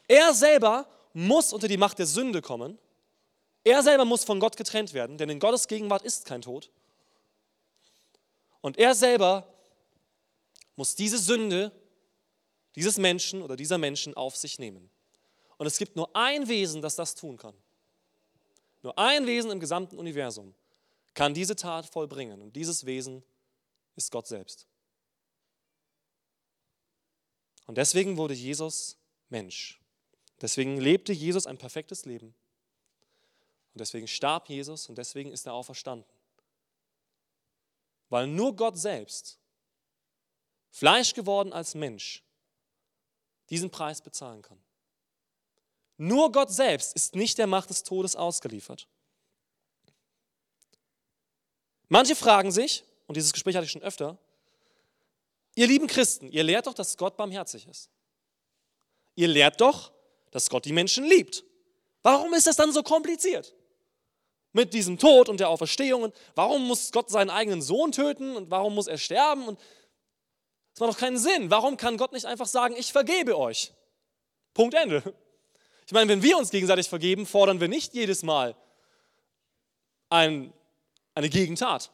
Er 0.07 0.33
selber 0.33 0.87
muss 1.13 1.53
unter 1.53 1.67
die 1.67 1.77
Macht 1.77 1.99
der 1.99 2.07
Sünde 2.07 2.41
kommen 2.41 2.79
er 3.65 3.81
selber 3.81 4.05
muss 4.05 4.23
von 4.23 4.39
Gott 4.39 4.55
getrennt 4.57 4.93
werden, 4.93 5.17
denn 5.17 5.27
in 5.27 5.39
Gottes 5.39 5.67
Gegenwart 5.67 6.03
ist 6.03 6.25
kein 6.25 6.43
Tod. 6.43 6.69
Und 8.61 8.77
er 8.77 8.93
selber 8.93 9.51
muss 10.75 10.95
diese 10.95 11.17
Sünde 11.17 11.71
dieses 12.75 12.97
Menschen 12.97 13.41
oder 13.41 13.55
dieser 13.55 13.79
Menschen 13.79 14.13
auf 14.13 14.35
sich 14.35 14.59
nehmen. 14.59 14.91
Und 15.57 15.65
es 15.65 15.79
gibt 15.79 15.95
nur 15.95 16.15
ein 16.15 16.47
Wesen, 16.47 16.81
das 16.81 16.95
das 16.95 17.15
tun 17.15 17.37
kann. 17.37 17.55
Nur 18.83 18.99
ein 18.99 19.25
Wesen 19.25 19.49
im 19.49 19.59
gesamten 19.59 19.97
Universum 19.97 20.53
kann 21.15 21.33
diese 21.33 21.55
Tat 21.55 21.87
vollbringen. 21.87 22.43
Und 22.43 22.55
dieses 22.55 22.85
Wesen 22.85 23.23
ist 23.95 24.11
Gott 24.11 24.27
selbst. 24.27 24.67
Und 27.67 27.77
deswegen 27.77 28.17
wurde 28.17 28.33
Jesus 28.33 28.97
Mensch. 29.29 29.79
Deswegen 30.41 30.79
lebte 30.79 31.13
Jesus 31.13 31.47
ein 31.47 31.57
perfektes 31.57 32.05
Leben. 32.05 32.35
Und 33.73 33.79
deswegen 33.79 34.07
starb 34.07 34.49
Jesus 34.49 34.87
und 34.87 34.97
deswegen 34.97 35.31
ist 35.31 35.45
er 35.45 35.53
auferstanden. 35.53 36.09
Weil 38.09 38.27
nur 38.27 38.55
Gott 38.55 38.77
selbst, 38.77 39.39
Fleisch 40.69 41.13
geworden 41.13 41.53
als 41.53 41.73
Mensch, 41.73 42.23
diesen 43.49 43.71
Preis 43.71 44.01
bezahlen 44.01 44.41
kann. 44.41 44.61
Nur 45.97 46.31
Gott 46.31 46.51
selbst 46.51 46.93
ist 46.95 47.15
nicht 47.15 47.37
der 47.37 47.47
Macht 47.47 47.69
des 47.69 47.83
Todes 47.83 48.15
ausgeliefert. 48.15 48.87
Manche 51.87 52.15
fragen 52.15 52.51
sich, 52.51 52.83
und 53.07 53.17
dieses 53.17 53.33
Gespräch 53.33 53.55
hatte 53.55 53.65
ich 53.65 53.71
schon 53.71 53.83
öfter, 53.83 54.17
ihr 55.55 55.67
lieben 55.67 55.87
Christen, 55.87 56.31
ihr 56.31 56.43
lehrt 56.43 56.67
doch, 56.67 56.73
dass 56.73 56.97
Gott 56.97 57.17
barmherzig 57.17 57.67
ist. 57.67 57.89
Ihr 59.15 59.27
lehrt 59.27 59.61
doch, 59.61 59.93
dass 60.31 60.49
Gott 60.49 60.65
die 60.65 60.73
Menschen 60.73 61.05
liebt. 61.05 61.43
Warum 62.03 62.33
ist 62.33 62.47
das 62.47 62.55
dann 62.55 62.71
so 62.71 62.83
kompliziert? 62.83 63.53
mit 64.55 64.73
diesem 64.73 64.97
Tod 64.97 65.27
und 65.27 65.41
der 65.41 65.49
Auferstehung. 65.49 66.03
Und 66.03 66.15
warum 66.33 66.65
muss 66.65 66.93
Gott 66.93 67.09
seinen 67.09 67.29
eigenen 67.29 67.61
Sohn 67.61 67.91
töten 67.91 68.37
und 68.37 68.49
warum 68.49 68.73
muss 68.73 68.87
er 68.87 68.97
sterben? 68.97 69.49
Und 69.49 69.59
das 70.71 70.79
macht 70.79 70.93
doch 70.93 70.97
keinen 70.97 71.17
Sinn. 71.17 71.51
Warum 71.51 71.75
kann 71.75 71.97
Gott 71.97 72.13
nicht 72.13 72.25
einfach 72.25 72.47
sagen, 72.47 72.73
ich 72.77 72.93
vergebe 72.93 73.37
euch? 73.37 73.73
Punkt 74.53 74.73
Ende. 74.73 75.03
Ich 75.85 75.91
meine, 75.91 76.09
wenn 76.09 76.23
wir 76.23 76.37
uns 76.37 76.51
gegenseitig 76.51 76.87
vergeben, 76.87 77.25
fordern 77.25 77.59
wir 77.59 77.67
nicht 77.67 77.93
jedes 77.93 78.23
Mal 78.23 78.55
ein, 80.09 80.53
eine 81.13 81.27
Gegentat. 81.27 81.91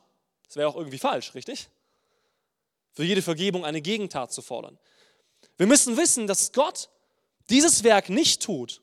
Das 0.51 0.57
wäre 0.57 0.67
auch 0.67 0.75
irgendwie 0.75 0.99
falsch, 0.99 1.33
richtig? 1.33 1.69
Für 2.91 3.05
jede 3.05 3.21
Vergebung 3.21 3.63
eine 3.63 3.81
Gegentat 3.81 4.33
zu 4.33 4.41
fordern. 4.41 4.77
Wir 5.55 5.65
müssen 5.65 5.95
wissen, 5.95 6.27
dass 6.27 6.51
Gott 6.51 6.89
dieses 7.49 7.85
Werk 7.85 8.09
nicht 8.09 8.41
tut, 8.41 8.81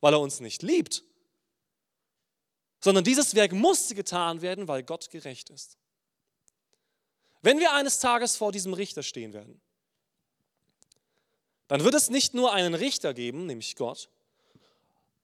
weil 0.00 0.14
er 0.14 0.18
uns 0.18 0.40
nicht 0.40 0.64
liebt, 0.64 1.04
sondern 2.80 3.04
dieses 3.04 3.36
Werk 3.36 3.52
musste 3.52 3.94
getan 3.94 4.42
werden, 4.42 4.66
weil 4.66 4.82
Gott 4.82 5.10
gerecht 5.10 5.48
ist. 5.48 5.78
Wenn 7.40 7.60
wir 7.60 7.72
eines 7.72 8.00
Tages 8.00 8.36
vor 8.36 8.50
diesem 8.50 8.74
Richter 8.74 9.04
stehen 9.04 9.32
werden, 9.32 9.60
dann 11.68 11.84
wird 11.84 11.94
es 11.94 12.10
nicht 12.10 12.34
nur 12.34 12.52
einen 12.52 12.74
Richter 12.74 13.14
geben, 13.14 13.46
nämlich 13.46 13.76
Gott, 13.76 14.08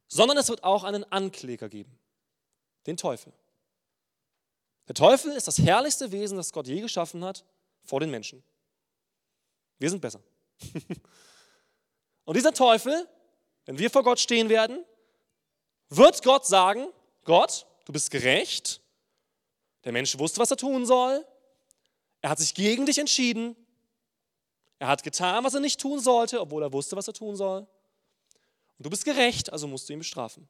sondern 0.07 0.37
es 0.37 0.49
wird 0.49 0.62
auch 0.62 0.85
einen 0.85 1.02
Ankläger 1.11 1.69
geben, 1.69 1.99
den 2.87 2.97
Teufel. 2.97 3.33
Der 4.90 4.94
Teufel 4.97 5.30
ist 5.30 5.47
das 5.47 5.59
herrlichste 5.59 6.11
Wesen, 6.11 6.37
das 6.37 6.52
Gott 6.52 6.66
je 6.66 6.80
geschaffen 6.80 7.25
hat, 7.25 7.44
vor 7.85 8.00
den 8.00 8.11
Menschen. 8.11 8.42
Wir 9.78 9.88
sind 9.88 10.00
besser. 10.00 10.20
Und 12.25 12.37
dieser 12.37 12.52
Teufel, 12.52 13.09
wenn 13.66 13.78
wir 13.78 13.88
vor 13.88 14.02
Gott 14.02 14.18
stehen 14.18 14.49
werden, 14.49 14.85
wird 15.90 16.25
Gott 16.25 16.44
sagen, 16.44 16.88
Gott, 17.23 17.68
du 17.85 17.92
bist 17.92 18.11
gerecht, 18.11 18.80
der 19.85 19.92
Mensch 19.92 20.18
wusste, 20.18 20.40
was 20.40 20.50
er 20.50 20.56
tun 20.56 20.85
soll, 20.85 21.25
er 22.20 22.30
hat 22.30 22.40
sich 22.40 22.52
gegen 22.52 22.85
dich 22.85 22.99
entschieden, 22.99 23.54
er 24.80 24.88
hat 24.88 25.04
getan, 25.04 25.44
was 25.44 25.54
er 25.54 25.61
nicht 25.61 25.78
tun 25.78 26.00
sollte, 26.00 26.40
obwohl 26.40 26.64
er 26.64 26.73
wusste, 26.73 26.97
was 26.97 27.06
er 27.06 27.14
tun 27.14 27.37
soll. 27.37 27.61
Und 27.61 28.87
du 28.87 28.90
bist 28.90 29.04
gerecht, 29.04 29.52
also 29.52 29.68
musst 29.68 29.88
du 29.88 29.92
ihn 29.92 30.00
bestrafen. 30.00 30.49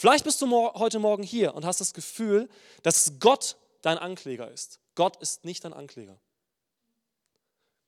Vielleicht 0.00 0.24
bist 0.24 0.40
du 0.40 0.50
heute 0.50 0.98
Morgen 0.98 1.22
hier 1.22 1.54
und 1.54 1.66
hast 1.66 1.82
das 1.82 1.92
Gefühl, 1.92 2.48
dass 2.82 3.18
Gott 3.18 3.58
dein 3.82 3.98
Ankläger 3.98 4.50
ist. 4.50 4.80
Gott 4.94 5.16
ist 5.16 5.44
nicht 5.44 5.62
dein 5.62 5.74
Ankläger. 5.74 6.18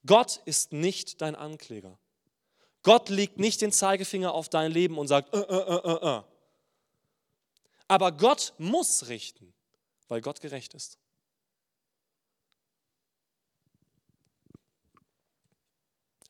Gott 0.04 0.42
ist 0.44 0.74
nicht 0.74 1.22
dein 1.22 1.34
Ankläger. 1.34 1.98
Gott 2.82 3.08
legt 3.08 3.38
nicht 3.38 3.62
den 3.62 3.72
Zeigefinger 3.72 4.34
auf 4.34 4.50
dein 4.50 4.70
Leben 4.70 4.98
und 4.98 5.08
sagt, 5.08 5.32
äh, 5.32 5.38
äh, 5.38 5.40
äh, 5.40 5.90
äh. 5.90 6.18
äh. 6.18 6.22
Aber 7.88 8.12
Gott 8.12 8.52
muss 8.58 9.08
richten, 9.08 9.54
weil 10.08 10.20
Gott 10.20 10.42
gerecht 10.42 10.74
ist. 10.74 10.98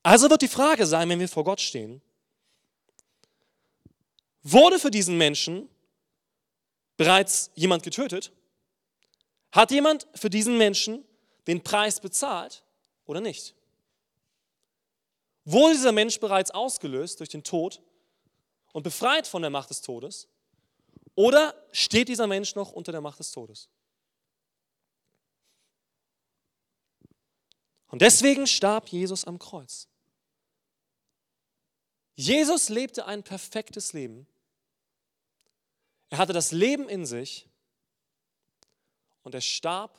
Also 0.04 0.30
wird 0.30 0.42
die 0.42 0.46
Frage 0.48 0.86
sein, 0.86 1.08
wenn 1.08 1.18
wir 1.18 1.28
vor 1.28 1.42
Gott 1.42 1.60
stehen, 1.60 2.00
wurde 4.44 4.78
für 4.78 4.92
diesen 4.92 5.18
Menschen 5.18 5.68
bereits 7.02 7.50
jemand 7.56 7.82
getötet? 7.82 8.30
Hat 9.50 9.72
jemand 9.72 10.06
für 10.14 10.30
diesen 10.30 10.56
Menschen 10.56 11.04
den 11.48 11.60
Preis 11.60 11.98
bezahlt 11.98 12.62
oder 13.06 13.20
nicht? 13.20 13.56
Wurde 15.44 15.74
dieser 15.74 15.90
Mensch 15.90 16.20
bereits 16.20 16.52
ausgelöst 16.52 17.18
durch 17.18 17.28
den 17.28 17.42
Tod 17.42 17.82
und 18.72 18.84
befreit 18.84 19.26
von 19.26 19.42
der 19.42 19.50
Macht 19.50 19.70
des 19.70 19.80
Todes? 19.80 20.28
Oder 21.16 21.54
steht 21.72 22.06
dieser 22.06 22.28
Mensch 22.28 22.54
noch 22.54 22.70
unter 22.70 22.92
der 22.92 23.00
Macht 23.00 23.18
des 23.18 23.32
Todes? 23.32 23.68
Und 27.88 28.00
deswegen 28.00 28.46
starb 28.46 28.88
Jesus 28.88 29.24
am 29.24 29.40
Kreuz. 29.40 29.88
Jesus 32.14 32.68
lebte 32.68 33.06
ein 33.06 33.24
perfektes 33.24 33.92
Leben. 33.92 34.28
Er 36.12 36.18
hatte 36.18 36.34
das 36.34 36.52
Leben 36.52 36.90
in 36.90 37.06
sich 37.06 37.48
und 39.22 39.34
er 39.34 39.40
starb 39.40 39.98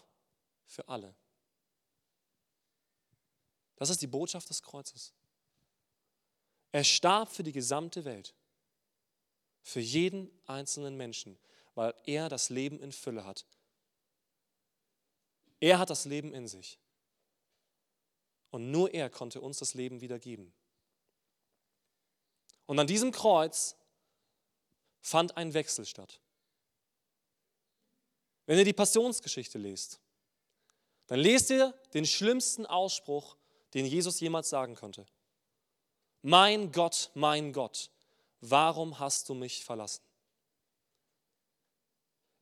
für 0.67 0.88
alle. 0.88 1.15
Das 3.77 3.89
ist 3.89 4.00
die 4.00 4.08
Botschaft 4.08 4.48
des 4.48 4.62
Kreuzes. 4.62 5.12
Er 6.72 6.84
starb 6.84 7.32
für 7.32 7.41
die 7.41 7.51
gesamte 7.51 8.05
Welt, 8.05 8.36
für 9.63 9.79
jeden 9.79 10.29
einzelnen 10.46 10.98
Menschen, 10.98 11.36
weil 11.74 11.96
er 12.05 12.29
das 12.29 12.51
Leben 12.51 12.79
in 12.79 12.91
Fülle 12.91 13.25
hat. 13.25 13.44
Er 15.59 15.79
hat 15.79 15.90
das 15.90 16.05
Leben 16.05 16.31
in 16.35 16.48
sich. 16.48 16.77
Und 18.51 18.70
nur 18.70 18.94
er 18.94 19.09
konnte 19.09 19.42
uns 19.42 19.57
das 19.57 19.74
Leben 19.74 20.00
wieder 20.00 20.20
geben. 20.20 20.53
Und 22.68 22.77
an 22.77 22.85
diesem 22.85 23.11
Kreuz 23.11 23.75
fand 25.03 25.37
ein 25.37 25.53
Wechsel 25.53 25.85
statt. 25.85 26.20
Wenn 28.48 28.57
ihr 28.57 28.66
die 28.66 28.74
Passionsgeschichte 28.74 29.59
lest, 29.59 30.00
dann 31.07 31.20
lest 31.20 31.50
ihr 31.50 31.74
den 31.94 32.05
schlimmsten 32.05 32.66
Ausspruch, 32.66 33.37
den 33.74 33.85
Jesus 33.85 34.20
jemals 34.20 34.50
sagen 34.50 34.75
konnte. 34.75 35.05
Mein 36.22 36.72
Gott, 36.72 37.11
mein 37.13 37.51
Gott, 37.51 37.92
warum 38.39 38.98
hast 38.98 39.27
du 39.29 39.33
mich 39.33 39.63
verlassen? 39.63 40.01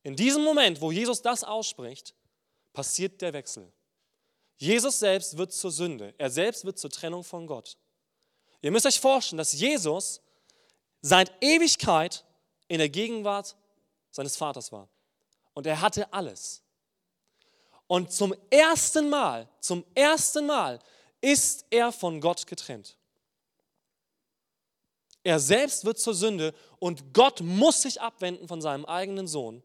In 0.04 0.16
diesem 0.16 0.42
Moment, 0.42 0.80
wo 0.80 0.92
Jesus 0.92 1.20
das 1.20 1.44
ausspricht, 1.44 2.14
passiert 2.72 3.20
der 3.20 3.32
Wechsel. 3.32 3.72
Jesus 4.56 5.00
selbst 5.00 5.36
wird 5.36 5.52
zur 5.52 5.72
Sünde, 5.72 6.14
er 6.18 6.30
selbst 6.30 6.64
wird 6.64 6.78
zur 6.78 6.90
Trennung 6.90 7.24
von 7.24 7.46
Gott. 7.46 7.76
Ihr 8.60 8.70
müsst 8.70 8.86
euch 8.86 9.00
vorstellen, 9.00 9.38
dass 9.38 9.52
Jesus 9.52 10.20
seit 11.00 11.32
Ewigkeit 11.42 12.24
in 12.68 12.78
der 12.78 12.88
Gegenwart 12.88 13.56
seines 14.10 14.36
Vaters 14.36 14.72
war. 14.72 14.88
Und 15.54 15.66
er 15.66 15.80
hatte 15.80 16.12
alles. 16.12 16.62
Und 17.86 18.12
zum 18.12 18.34
ersten 18.50 19.10
Mal, 19.10 19.48
zum 19.60 19.84
ersten 19.94 20.46
Mal 20.46 20.78
ist 21.20 21.66
er 21.70 21.92
von 21.92 22.20
Gott 22.20 22.46
getrennt. 22.46 22.96
Er 25.24 25.38
selbst 25.38 25.84
wird 25.84 25.98
zur 25.98 26.14
Sünde 26.14 26.54
und 26.78 27.14
Gott 27.14 27.40
muss 27.40 27.82
sich 27.82 28.00
abwenden 28.00 28.48
von 28.48 28.60
seinem 28.60 28.84
eigenen 28.84 29.28
Sohn 29.28 29.62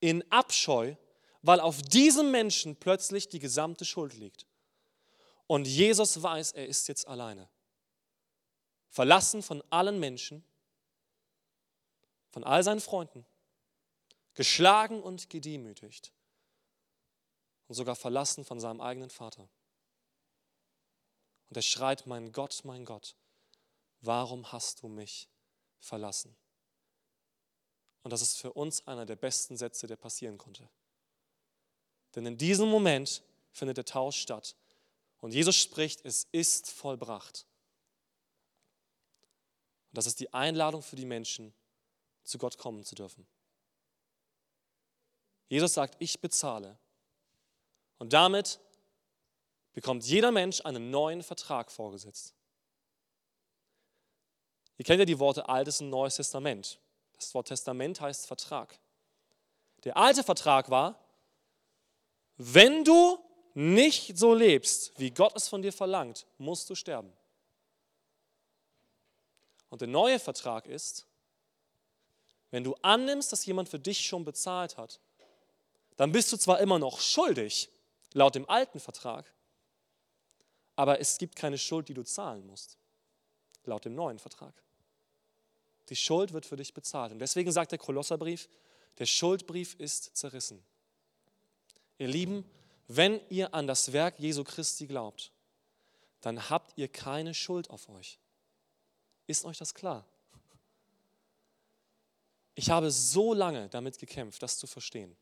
in 0.00 0.30
Abscheu, 0.30 0.94
weil 1.42 1.60
auf 1.60 1.82
diesem 1.82 2.30
Menschen 2.30 2.76
plötzlich 2.76 3.28
die 3.28 3.38
gesamte 3.38 3.84
Schuld 3.84 4.14
liegt. 4.14 4.46
Und 5.46 5.66
Jesus 5.66 6.22
weiß, 6.22 6.52
er 6.52 6.66
ist 6.66 6.88
jetzt 6.88 7.08
alleine. 7.08 7.48
Verlassen 8.88 9.42
von 9.42 9.62
allen 9.70 9.98
Menschen, 9.98 10.44
von 12.34 12.42
all 12.42 12.64
seinen 12.64 12.80
Freunden, 12.80 13.24
geschlagen 14.34 15.00
und 15.00 15.30
gedemütigt 15.30 16.12
und 17.68 17.76
sogar 17.76 17.94
verlassen 17.94 18.44
von 18.44 18.58
seinem 18.58 18.80
eigenen 18.80 19.08
Vater. 19.08 19.48
Und 21.48 21.56
er 21.56 21.62
schreit, 21.62 22.08
mein 22.08 22.32
Gott, 22.32 22.62
mein 22.64 22.84
Gott, 22.84 23.14
warum 24.00 24.50
hast 24.50 24.82
du 24.82 24.88
mich 24.88 25.28
verlassen? 25.78 26.34
Und 28.02 28.12
das 28.12 28.20
ist 28.20 28.36
für 28.36 28.52
uns 28.52 28.84
einer 28.88 29.06
der 29.06 29.14
besten 29.14 29.56
Sätze, 29.56 29.86
der 29.86 29.94
passieren 29.94 30.36
konnte. 30.36 30.68
Denn 32.16 32.26
in 32.26 32.36
diesem 32.36 32.68
Moment 32.68 33.22
findet 33.52 33.76
der 33.76 33.84
Tausch 33.84 34.20
statt. 34.20 34.56
Und 35.18 35.32
Jesus 35.32 35.54
spricht, 35.54 36.04
es 36.04 36.26
ist 36.32 36.68
vollbracht. 36.68 37.46
Und 39.90 39.98
das 39.98 40.06
ist 40.06 40.18
die 40.18 40.34
Einladung 40.34 40.82
für 40.82 40.96
die 40.96 41.06
Menschen, 41.06 41.54
zu 42.24 42.38
Gott 42.38 42.58
kommen 42.58 42.84
zu 42.84 42.94
dürfen. 42.94 43.26
Jesus 45.48 45.74
sagt, 45.74 45.96
ich 45.98 46.20
bezahle. 46.20 46.76
Und 47.98 48.12
damit 48.12 48.58
bekommt 49.72 50.04
jeder 50.04 50.32
Mensch 50.32 50.60
einen 50.64 50.90
neuen 50.90 51.22
Vertrag 51.22 51.70
vorgesetzt. 51.70 52.34
Ihr 54.76 54.84
kennt 54.84 54.98
ja 54.98 55.04
die 55.04 55.18
Worte 55.18 55.48
Altes 55.48 55.80
und 55.80 55.90
Neues 55.90 56.16
Testament. 56.16 56.80
Das 57.12 57.32
Wort 57.34 57.48
Testament 57.48 58.00
heißt 58.00 58.26
Vertrag. 58.26 58.78
Der 59.84 59.96
alte 59.96 60.24
Vertrag 60.24 60.70
war, 60.70 60.98
wenn 62.36 62.84
du 62.84 63.18
nicht 63.54 64.18
so 64.18 64.34
lebst, 64.34 64.98
wie 64.98 65.10
Gott 65.10 65.36
es 65.36 65.48
von 65.48 65.62
dir 65.62 65.72
verlangt, 65.72 66.26
musst 66.38 66.68
du 66.68 66.74
sterben. 66.74 67.12
Und 69.70 69.80
der 69.80 69.88
neue 69.88 70.18
Vertrag 70.18 70.66
ist, 70.66 71.06
wenn 72.54 72.62
du 72.62 72.76
annimmst, 72.82 73.32
dass 73.32 73.44
jemand 73.46 73.68
für 73.68 73.80
dich 73.80 74.06
schon 74.06 74.24
bezahlt 74.24 74.76
hat, 74.76 75.00
dann 75.96 76.12
bist 76.12 76.32
du 76.32 76.36
zwar 76.36 76.60
immer 76.60 76.78
noch 76.78 77.00
schuldig, 77.00 77.68
laut 78.12 78.36
dem 78.36 78.48
alten 78.48 78.78
Vertrag, 78.78 79.34
aber 80.76 81.00
es 81.00 81.18
gibt 81.18 81.34
keine 81.34 81.58
Schuld, 81.58 81.88
die 81.88 81.94
du 81.94 82.04
zahlen 82.04 82.46
musst, 82.46 82.78
laut 83.64 83.84
dem 83.84 83.96
neuen 83.96 84.20
Vertrag. 84.20 84.54
Die 85.88 85.96
Schuld 85.96 86.32
wird 86.32 86.46
für 86.46 86.54
dich 86.54 86.72
bezahlt. 86.74 87.10
Und 87.10 87.18
deswegen 87.18 87.50
sagt 87.50 87.72
der 87.72 87.78
Kolosserbrief, 87.78 88.48
der 88.98 89.06
Schuldbrief 89.06 89.74
ist 89.74 90.16
zerrissen. 90.16 90.64
Ihr 91.98 92.06
Lieben, 92.06 92.48
wenn 92.86 93.20
ihr 93.30 93.52
an 93.52 93.66
das 93.66 93.92
Werk 93.92 94.20
Jesu 94.20 94.44
Christi 94.44 94.86
glaubt, 94.86 95.32
dann 96.20 96.50
habt 96.50 96.78
ihr 96.78 96.86
keine 96.86 97.34
Schuld 97.34 97.68
auf 97.70 97.88
euch. 97.88 98.20
Ist 99.26 99.44
euch 99.44 99.58
das 99.58 99.74
klar? 99.74 100.06
Ich 102.54 102.70
habe 102.70 102.90
so 102.90 103.34
lange 103.34 103.68
damit 103.68 103.98
gekämpft, 103.98 104.42
das 104.42 104.58
zu 104.58 104.66
verstehen, 104.66 105.16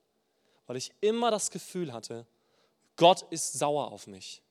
weil 0.67 0.77
ich 0.77 0.93
immer 1.01 1.31
das 1.31 1.51
Gefühl 1.51 1.93
hatte, 1.93 2.27
Gott 2.97 3.23
ist 3.31 3.55
sauer 3.55 3.91
auf 3.91 4.07
mich. 4.07 4.43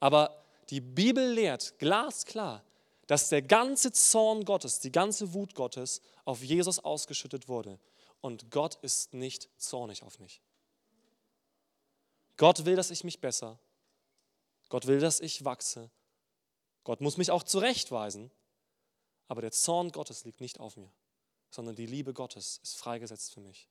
Aber 0.00 0.44
die 0.68 0.80
Bibel 0.80 1.32
lehrt 1.32 1.78
glasklar, 1.78 2.62
dass 3.06 3.28
der 3.28 3.42
ganze 3.42 3.92
Zorn 3.92 4.44
Gottes, 4.44 4.80
die 4.80 4.92
ganze 4.92 5.32
Wut 5.32 5.54
Gottes 5.54 6.02
auf 6.24 6.42
Jesus 6.42 6.78
ausgeschüttet 6.80 7.48
wurde. 7.48 7.78
Und 8.20 8.50
Gott 8.50 8.76
ist 8.82 9.14
nicht 9.14 9.48
zornig 9.56 10.02
auf 10.02 10.18
mich. 10.18 10.42
Gott 12.36 12.64
will, 12.64 12.76
dass 12.76 12.90
ich 12.90 13.04
mich 13.04 13.20
besser. 13.20 13.58
Gott 14.68 14.86
will, 14.86 14.98
dass 14.98 15.20
ich 15.20 15.44
wachse. 15.44 15.90
Gott 16.84 17.00
muss 17.00 17.16
mich 17.16 17.30
auch 17.30 17.44
zurechtweisen. 17.44 18.30
Aber 19.28 19.40
der 19.40 19.52
Zorn 19.52 19.92
Gottes 19.92 20.24
liegt 20.24 20.40
nicht 20.40 20.60
auf 20.60 20.76
mir, 20.76 20.90
sondern 21.56 21.74
die 21.74 21.86
Liebe 21.86 22.12
Gottes 22.12 22.60
ist 22.62 22.76
freigesetzt 22.76 23.32
für 23.32 23.40
mich. 23.40 23.68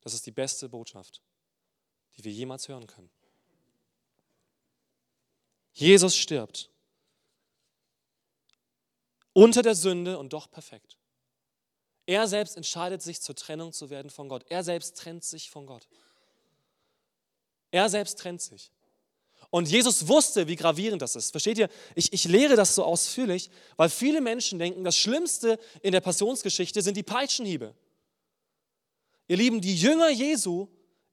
Das 0.00 0.14
ist 0.14 0.24
die 0.24 0.30
beste 0.32 0.68
Botschaft, 0.68 1.20
die 2.16 2.24
wir 2.24 2.32
jemals 2.32 2.68
hören 2.68 2.86
können. 2.86 3.10
Jesus 5.72 6.16
stirbt 6.16 6.70
unter 9.32 9.62
der 9.62 9.74
Sünde 9.74 10.18
und 10.18 10.32
doch 10.32 10.50
perfekt. 10.50 10.96
Er 12.06 12.26
selbst 12.26 12.56
entscheidet 12.56 13.02
sich 13.02 13.20
zur 13.20 13.36
Trennung 13.36 13.72
zu 13.72 13.90
werden 13.90 14.10
von 14.10 14.28
Gott. 14.28 14.44
Er 14.48 14.64
selbst 14.64 14.96
trennt 14.96 15.24
sich 15.24 15.50
von 15.50 15.66
Gott. 15.66 15.86
Er 17.70 17.88
selbst 17.88 18.18
trennt 18.18 18.42
sich. 18.42 18.72
Und 19.50 19.68
Jesus 19.68 20.06
wusste, 20.08 20.46
wie 20.46 20.56
gravierend 20.56 21.00
das 21.00 21.16
ist. 21.16 21.30
Versteht 21.30 21.58
ihr? 21.58 21.68
Ich, 21.94 22.12
ich 22.12 22.24
lehre 22.24 22.54
das 22.54 22.74
so 22.74 22.84
ausführlich, 22.84 23.50
weil 23.76 23.88
viele 23.88 24.20
Menschen 24.20 24.58
denken, 24.58 24.84
das 24.84 24.96
Schlimmste 24.96 25.58
in 25.80 25.92
der 25.92 26.02
Passionsgeschichte 26.02 26.82
sind 26.82 26.96
die 26.96 27.02
Peitschenhiebe. 27.02 27.74
Ihr 29.26 29.36
Lieben, 29.36 29.60
die 29.60 29.74
Jünger 29.74 30.10
Jesu, 30.10 30.68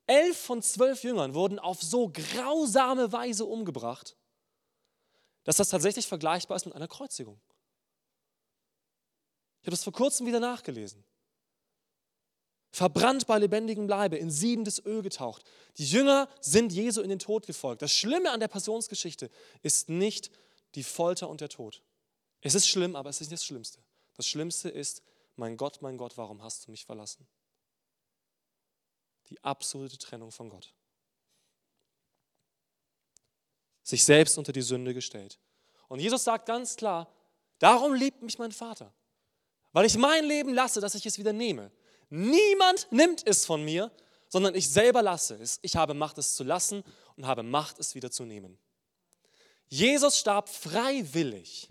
elf 0.05 0.37
von 0.37 0.61
zwölf 0.61 1.03
Jüngern, 1.03 1.33
wurden 1.33 1.59
auf 1.59 1.81
so 1.81 2.09
grausame 2.09 3.11
Weise 3.11 3.45
umgebracht, 3.45 4.17
dass 5.45 5.57
das 5.57 5.69
tatsächlich 5.69 6.07
vergleichbar 6.07 6.57
ist 6.57 6.65
mit 6.65 6.75
einer 6.75 6.87
Kreuzigung. 6.87 7.39
Ich 9.61 9.67
habe 9.67 9.71
das 9.71 9.83
vor 9.83 9.93
kurzem 9.93 10.27
wieder 10.27 10.39
nachgelesen. 10.39 11.03
Verbrannt 12.75 13.25
bei 13.25 13.39
lebendigem 13.39 13.87
Leibe, 13.87 14.17
in 14.17 14.29
siedendes 14.29 14.85
Öl 14.85 15.01
getaucht. 15.01 15.45
Die 15.77 15.85
Jünger 15.85 16.27
sind 16.41 16.73
Jesu 16.73 17.01
in 17.01 17.07
den 17.07 17.19
Tod 17.19 17.47
gefolgt. 17.47 17.81
Das 17.81 17.93
Schlimme 17.93 18.31
an 18.31 18.41
der 18.41 18.49
Passionsgeschichte 18.49 19.31
ist 19.61 19.87
nicht 19.87 20.29
die 20.75 20.83
Folter 20.83 21.29
und 21.29 21.39
der 21.39 21.47
Tod. 21.47 21.81
Es 22.41 22.53
ist 22.53 22.67
schlimm, 22.67 22.97
aber 22.97 23.09
es 23.09 23.21
ist 23.21 23.29
nicht 23.31 23.39
das 23.39 23.45
Schlimmste. 23.45 23.79
Das 24.17 24.27
Schlimmste 24.27 24.67
ist, 24.67 25.03
mein 25.37 25.55
Gott, 25.55 25.81
mein 25.81 25.95
Gott, 25.97 26.17
warum 26.17 26.43
hast 26.43 26.67
du 26.67 26.71
mich 26.71 26.83
verlassen? 26.83 27.25
Die 29.29 29.41
absolute 29.41 29.97
Trennung 29.97 30.33
von 30.33 30.49
Gott. 30.49 30.73
Sich 33.83 34.03
selbst 34.03 34.37
unter 34.37 34.51
die 34.51 34.61
Sünde 34.61 34.93
gestellt. 34.93 35.39
Und 35.87 36.01
Jesus 36.01 36.25
sagt 36.25 36.45
ganz 36.45 36.75
klar, 36.75 37.09
darum 37.57 37.93
liebt 37.93 38.21
mich 38.21 38.37
mein 38.37 38.51
Vater 38.51 38.93
weil 39.75 39.85
ich 39.85 39.97
mein 39.97 40.23
Leben 40.23 40.53
lasse, 40.53 40.79
dass 40.79 40.95
ich 40.95 41.05
es 41.05 41.19
wieder 41.19 41.33
nehme. 41.33 41.69
Niemand 42.15 42.87
nimmt 42.91 43.27
es 43.27 43.45
von 43.45 43.63
mir, 43.63 43.91
sondern 44.29 44.55
ich 44.55 44.69
selber 44.69 45.01
lasse 45.01 45.35
es. 45.35 45.59
Ich 45.61 45.75
habe 45.75 45.93
Macht, 45.93 46.17
es 46.17 46.35
zu 46.35 46.45
lassen 46.45 46.81
und 47.17 47.27
habe 47.27 47.43
Macht, 47.43 47.77
es 47.77 47.93
wieder 47.93 48.09
zu 48.09 48.23
nehmen. 48.23 48.57
Jesus 49.67 50.17
starb 50.17 50.47
freiwillig. 50.47 51.69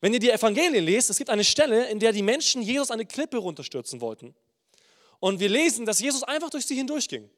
Wenn 0.00 0.14
ihr 0.14 0.20
die 0.20 0.30
Evangelien 0.30 0.82
lest, 0.82 1.10
es 1.10 1.18
gibt 1.18 1.28
eine 1.28 1.44
Stelle, 1.44 1.90
in 1.90 1.98
der 1.98 2.12
die 2.12 2.22
Menschen 2.22 2.62
Jesus 2.62 2.90
eine 2.90 3.04
Klippe 3.04 3.36
runterstürzen 3.36 4.00
wollten. 4.00 4.34
Und 5.18 5.38
wir 5.38 5.50
lesen, 5.50 5.84
dass 5.84 6.00
Jesus 6.00 6.22
einfach 6.22 6.48
durch 6.48 6.64
sie 6.64 6.76
hindurchging. 6.76 7.28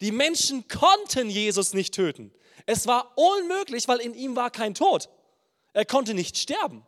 Die 0.00 0.10
Menschen 0.10 0.66
konnten 0.66 1.30
Jesus 1.30 1.72
nicht 1.72 1.94
töten. 1.94 2.32
Es 2.66 2.88
war 2.88 3.16
unmöglich, 3.16 3.86
weil 3.86 4.00
in 4.00 4.14
ihm 4.14 4.34
war 4.34 4.50
kein 4.50 4.74
Tod. 4.74 5.08
Er 5.72 5.84
konnte 5.84 6.14
nicht 6.14 6.36
sterben. 6.36 6.84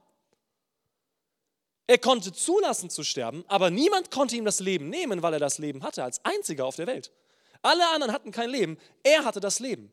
Er 1.87 1.99
konnte 1.99 2.33
zulassen 2.33 2.88
zu 2.88 3.05
sterben, 3.05 3.44
aber 3.47 3.70
niemand 3.70 4.11
konnte 4.11 4.37
ihm 4.37 4.44
das 4.44 4.61
Leben 4.61 4.88
nehmen, 4.88 5.23
weil 5.23 5.35
er 5.35 5.40
das 5.40 5.59
Leben 5.59 5.83
hatte, 5.83 6.03
als 6.03 6.25
einziger 6.25 6.64
auf 6.64 6.77
der 6.77 6.87
Welt. 6.87 7.12
Alle 7.61 7.87
anderen 7.90 8.12
hatten 8.12 8.31
kein 8.31 8.51
Leben, 8.51 8.79
er 9.03 9.25
hatte 9.25 9.40
das 9.40 9.59
Leben. 9.59 9.92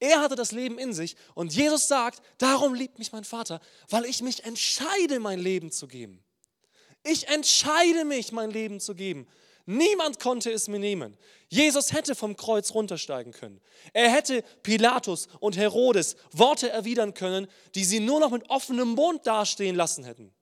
Er 0.00 0.20
hatte 0.20 0.34
das 0.34 0.50
Leben 0.50 0.78
in 0.78 0.92
sich 0.92 1.16
und 1.34 1.54
Jesus 1.54 1.86
sagt, 1.86 2.22
darum 2.38 2.74
liebt 2.74 2.98
mich 2.98 3.12
mein 3.12 3.24
Vater, 3.24 3.60
weil 3.88 4.04
ich 4.04 4.20
mich 4.20 4.44
entscheide, 4.44 5.20
mein 5.20 5.38
Leben 5.38 5.70
zu 5.70 5.86
geben. 5.86 6.24
Ich 7.04 7.28
entscheide 7.28 8.04
mich, 8.04 8.32
mein 8.32 8.50
Leben 8.50 8.80
zu 8.80 8.94
geben. 8.94 9.28
Niemand 9.66 10.18
konnte 10.18 10.50
es 10.50 10.68
mir 10.68 10.78
nehmen. 10.78 11.16
Jesus 11.48 11.92
hätte 11.92 12.14
vom 12.14 12.36
Kreuz 12.36 12.74
runtersteigen 12.74 13.32
können. 13.32 13.60
Er 13.92 14.10
hätte 14.10 14.42
Pilatus 14.62 15.28
und 15.40 15.56
Herodes 15.56 16.16
Worte 16.32 16.70
erwidern 16.70 17.14
können, 17.14 17.46
die 17.74 17.84
sie 17.84 18.00
nur 18.00 18.20
noch 18.20 18.30
mit 18.30 18.48
offenem 18.50 18.90
Mund 18.90 19.26
dastehen 19.26 19.76
lassen 19.76 20.04
hätten. 20.04 20.32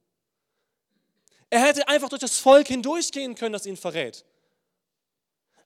Er 1.51 1.61
hätte 1.61 1.89
einfach 1.89 2.09
durch 2.09 2.21
das 2.21 2.39
Volk 2.39 2.69
hindurchgehen 2.69 3.35
können, 3.35 3.53
das 3.53 3.67
ihn 3.67 3.77
verrät. 3.77 4.25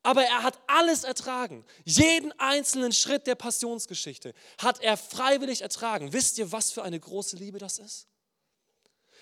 Aber 0.02 0.22
er 0.22 0.42
hat 0.42 0.58
alles 0.66 1.04
ertragen. 1.04 1.64
Jeden 1.84 2.32
einzelnen 2.38 2.92
Schritt 2.92 3.26
der 3.26 3.34
Passionsgeschichte 3.34 4.34
hat 4.58 4.80
er 4.82 4.96
freiwillig 4.96 5.62
ertragen. 5.62 6.12
Wisst 6.12 6.38
ihr, 6.38 6.52
was 6.52 6.72
für 6.72 6.82
eine 6.82 7.00
große 7.00 7.36
Liebe 7.36 7.58
das 7.58 7.78
ist? 7.78 8.06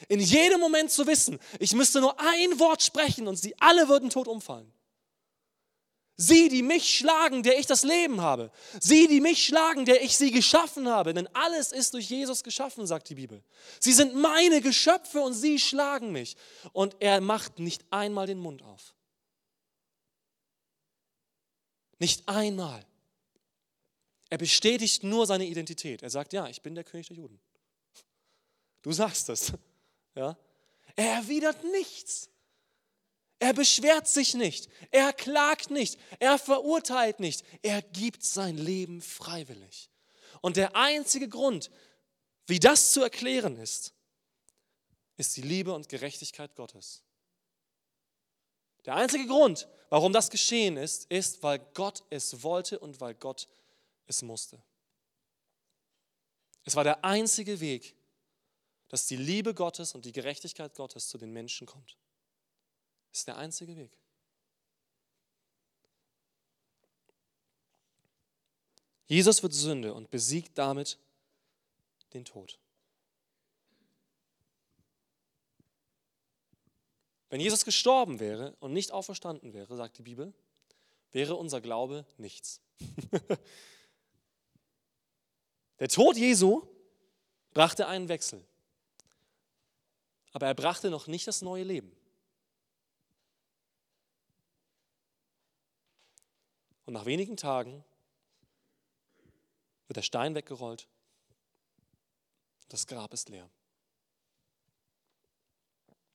In 0.08 0.20
jedem 0.20 0.60
Moment 0.60 0.90
zu 0.90 1.06
wissen, 1.06 1.38
ich 1.58 1.72
müsste 1.74 2.00
nur 2.00 2.18
ein 2.18 2.58
Wort 2.58 2.82
sprechen 2.82 3.28
und 3.28 3.36
sie 3.36 3.54
alle 3.60 3.88
würden 3.88 4.10
tot 4.10 4.28
umfallen. 4.28 4.72
Sie, 6.16 6.48
die 6.48 6.62
mich 6.62 6.98
schlagen, 6.98 7.42
der 7.42 7.58
ich 7.58 7.66
das 7.66 7.82
Leben 7.82 8.20
habe. 8.20 8.52
Sie, 8.78 9.08
die 9.08 9.20
mich 9.20 9.46
schlagen, 9.46 9.86
der 9.86 10.02
ich 10.02 10.16
sie 10.16 10.30
geschaffen 10.30 10.88
habe. 10.88 11.14
Denn 11.14 11.26
alles 11.34 11.72
ist 11.72 11.94
durch 11.94 12.08
Jesus 12.10 12.44
geschaffen, 12.44 12.86
sagt 12.86 13.08
die 13.08 13.14
Bibel. 13.14 13.42
Sie 13.80 13.92
sind 13.92 14.14
meine 14.14 14.60
Geschöpfe 14.60 15.20
und 15.20 15.32
sie 15.32 15.58
schlagen 15.58 16.12
mich. 16.12 16.36
Und 16.72 16.96
er 17.00 17.20
macht 17.20 17.58
nicht 17.58 17.82
einmal 17.90 18.26
den 18.26 18.38
Mund 18.38 18.62
auf. 18.62 18.94
Nicht 21.98 22.28
einmal. 22.28 22.84
Er 24.28 24.38
bestätigt 24.38 25.02
nur 25.02 25.26
seine 25.26 25.46
Identität. 25.46 26.02
Er 26.02 26.10
sagt, 26.10 26.32
ja, 26.32 26.46
ich 26.46 26.62
bin 26.62 26.74
der 26.74 26.84
König 26.84 27.08
der 27.08 27.16
Juden. 27.16 27.40
Du 28.82 28.92
sagst 28.92 29.28
es. 29.28 29.52
Ja? 30.14 30.36
Er 30.96 31.14
erwidert 31.14 31.64
nichts. 31.64 32.28
Er 33.38 33.54
beschwert 33.54 34.06
sich 34.06 34.34
nicht. 34.34 34.68
Er 34.90 35.12
klagt 35.12 35.70
nicht. 35.70 35.98
Er 36.20 36.38
verurteilt 36.38 37.18
nicht. 37.18 37.44
Er 37.62 37.82
gibt 37.82 38.24
sein 38.24 38.56
Leben 38.56 39.02
freiwillig. 39.02 39.90
Und 40.40 40.56
der 40.56 40.76
einzige 40.76 41.28
Grund, 41.28 41.70
wie 42.46 42.60
das 42.60 42.92
zu 42.92 43.02
erklären 43.02 43.58
ist, 43.58 43.94
ist 45.16 45.36
die 45.36 45.42
Liebe 45.42 45.72
und 45.72 45.88
Gerechtigkeit 45.88 46.54
Gottes. 46.54 47.02
Der 48.84 48.96
einzige 48.96 49.26
Grund, 49.26 49.68
warum 49.90 50.12
das 50.12 50.30
geschehen 50.30 50.76
ist, 50.76 51.04
ist, 51.10 51.42
weil 51.42 51.58
Gott 51.74 52.04
es 52.10 52.42
wollte 52.42 52.78
und 52.78 53.00
weil 53.00 53.14
Gott 53.14 53.48
es 54.06 54.22
musste. 54.22 54.62
Es 56.64 56.76
war 56.76 56.84
der 56.84 57.04
einzige 57.04 57.60
Weg, 57.60 57.96
dass 58.92 59.06
die 59.06 59.16
Liebe 59.16 59.54
Gottes 59.54 59.94
und 59.94 60.04
die 60.04 60.12
Gerechtigkeit 60.12 60.74
Gottes 60.74 61.08
zu 61.08 61.16
den 61.16 61.32
Menschen 61.32 61.66
kommt. 61.66 61.96
Das 63.10 63.20
ist 63.20 63.26
der 63.26 63.38
einzige 63.38 63.74
Weg. 63.74 63.90
Jesus 69.06 69.42
wird 69.42 69.54
Sünde 69.54 69.94
und 69.94 70.10
besiegt 70.10 70.58
damit 70.58 70.98
den 72.12 72.26
Tod. 72.26 72.58
Wenn 77.30 77.40
Jesus 77.40 77.64
gestorben 77.64 78.20
wäre 78.20 78.54
und 78.60 78.74
nicht 78.74 78.92
auferstanden 78.92 79.54
wäre, 79.54 79.74
sagt 79.74 79.96
die 79.96 80.02
Bibel, 80.02 80.34
wäre 81.12 81.34
unser 81.36 81.62
Glaube 81.62 82.04
nichts. 82.18 82.60
Der 85.78 85.88
Tod 85.88 86.18
Jesu 86.18 86.68
brachte 87.54 87.86
einen 87.86 88.10
Wechsel 88.10 88.46
aber 90.32 90.46
er 90.46 90.54
brachte 90.54 90.90
noch 90.90 91.06
nicht 91.06 91.26
das 91.26 91.42
neue 91.42 91.64
Leben. 91.64 91.94
Und 96.84 96.94
nach 96.94 97.04
wenigen 97.06 97.36
Tagen 97.36 97.84
wird 99.86 99.96
der 99.96 100.02
Stein 100.02 100.34
weggerollt, 100.34 100.88
das 102.68 102.86
Grab 102.86 103.12
ist 103.12 103.28
leer. 103.28 103.48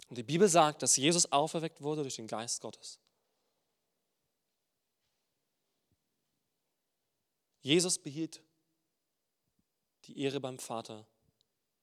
Und 0.09 0.17
die 0.17 0.23
Bibel 0.23 0.47
sagt, 0.47 0.81
dass 0.81 0.97
Jesus 0.97 1.31
auferweckt 1.31 1.81
wurde 1.81 2.01
durch 2.01 2.15
den 2.15 2.27
Geist 2.27 2.61
Gottes. 2.61 2.99
Jesus 7.61 7.99
behielt 7.99 8.41
die 10.05 10.19
Ehre 10.21 10.39
beim 10.39 10.57
Vater 10.57 11.05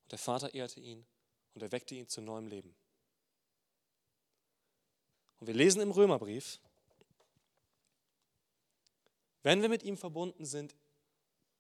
und 0.03 0.13
der 0.13 0.19
Vater 0.19 0.55
ehrte 0.55 0.81
ihn 0.81 1.07
und 1.55 1.63
er 1.63 1.73
weckte 1.73 1.95
ihn 1.95 2.09
zu 2.09 2.21
neuem 2.21 2.47
Leben. 2.47 2.75
Und 5.41 5.47
wir 5.47 5.55
lesen 5.55 5.81
im 5.81 5.91
Römerbrief, 5.91 6.61
wenn 9.43 9.63
wir 9.63 9.69
mit 9.69 9.83
ihm 9.83 9.97
verbunden 9.97 10.45
sind 10.45 10.75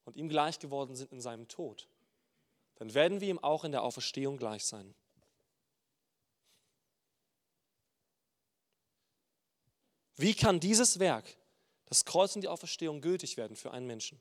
und 0.04 0.16
ihm 0.16 0.28
gleich 0.28 0.58
geworden 0.58 0.96
sind 0.96 1.12
in 1.12 1.20
seinem 1.20 1.48
Tod, 1.48 1.88
dann 2.76 2.92
werden 2.94 3.20
wir 3.20 3.28
ihm 3.28 3.38
auch 3.38 3.64
in 3.64 3.72
der 3.72 3.82
Auferstehung 3.82 4.36
gleich 4.36 4.64
sein. 4.64 4.94
Wie 10.16 10.34
kann 10.34 10.60
dieses 10.60 10.98
Werk, 10.98 11.36
das 11.86 12.04
Kreuz 12.04 12.34
und 12.34 12.42
die 12.42 12.48
Auferstehung, 12.48 13.00
gültig 13.00 13.36
werden 13.36 13.56
für 13.56 13.72
einen 13.72 13.86
Menschen? 13.86 14.20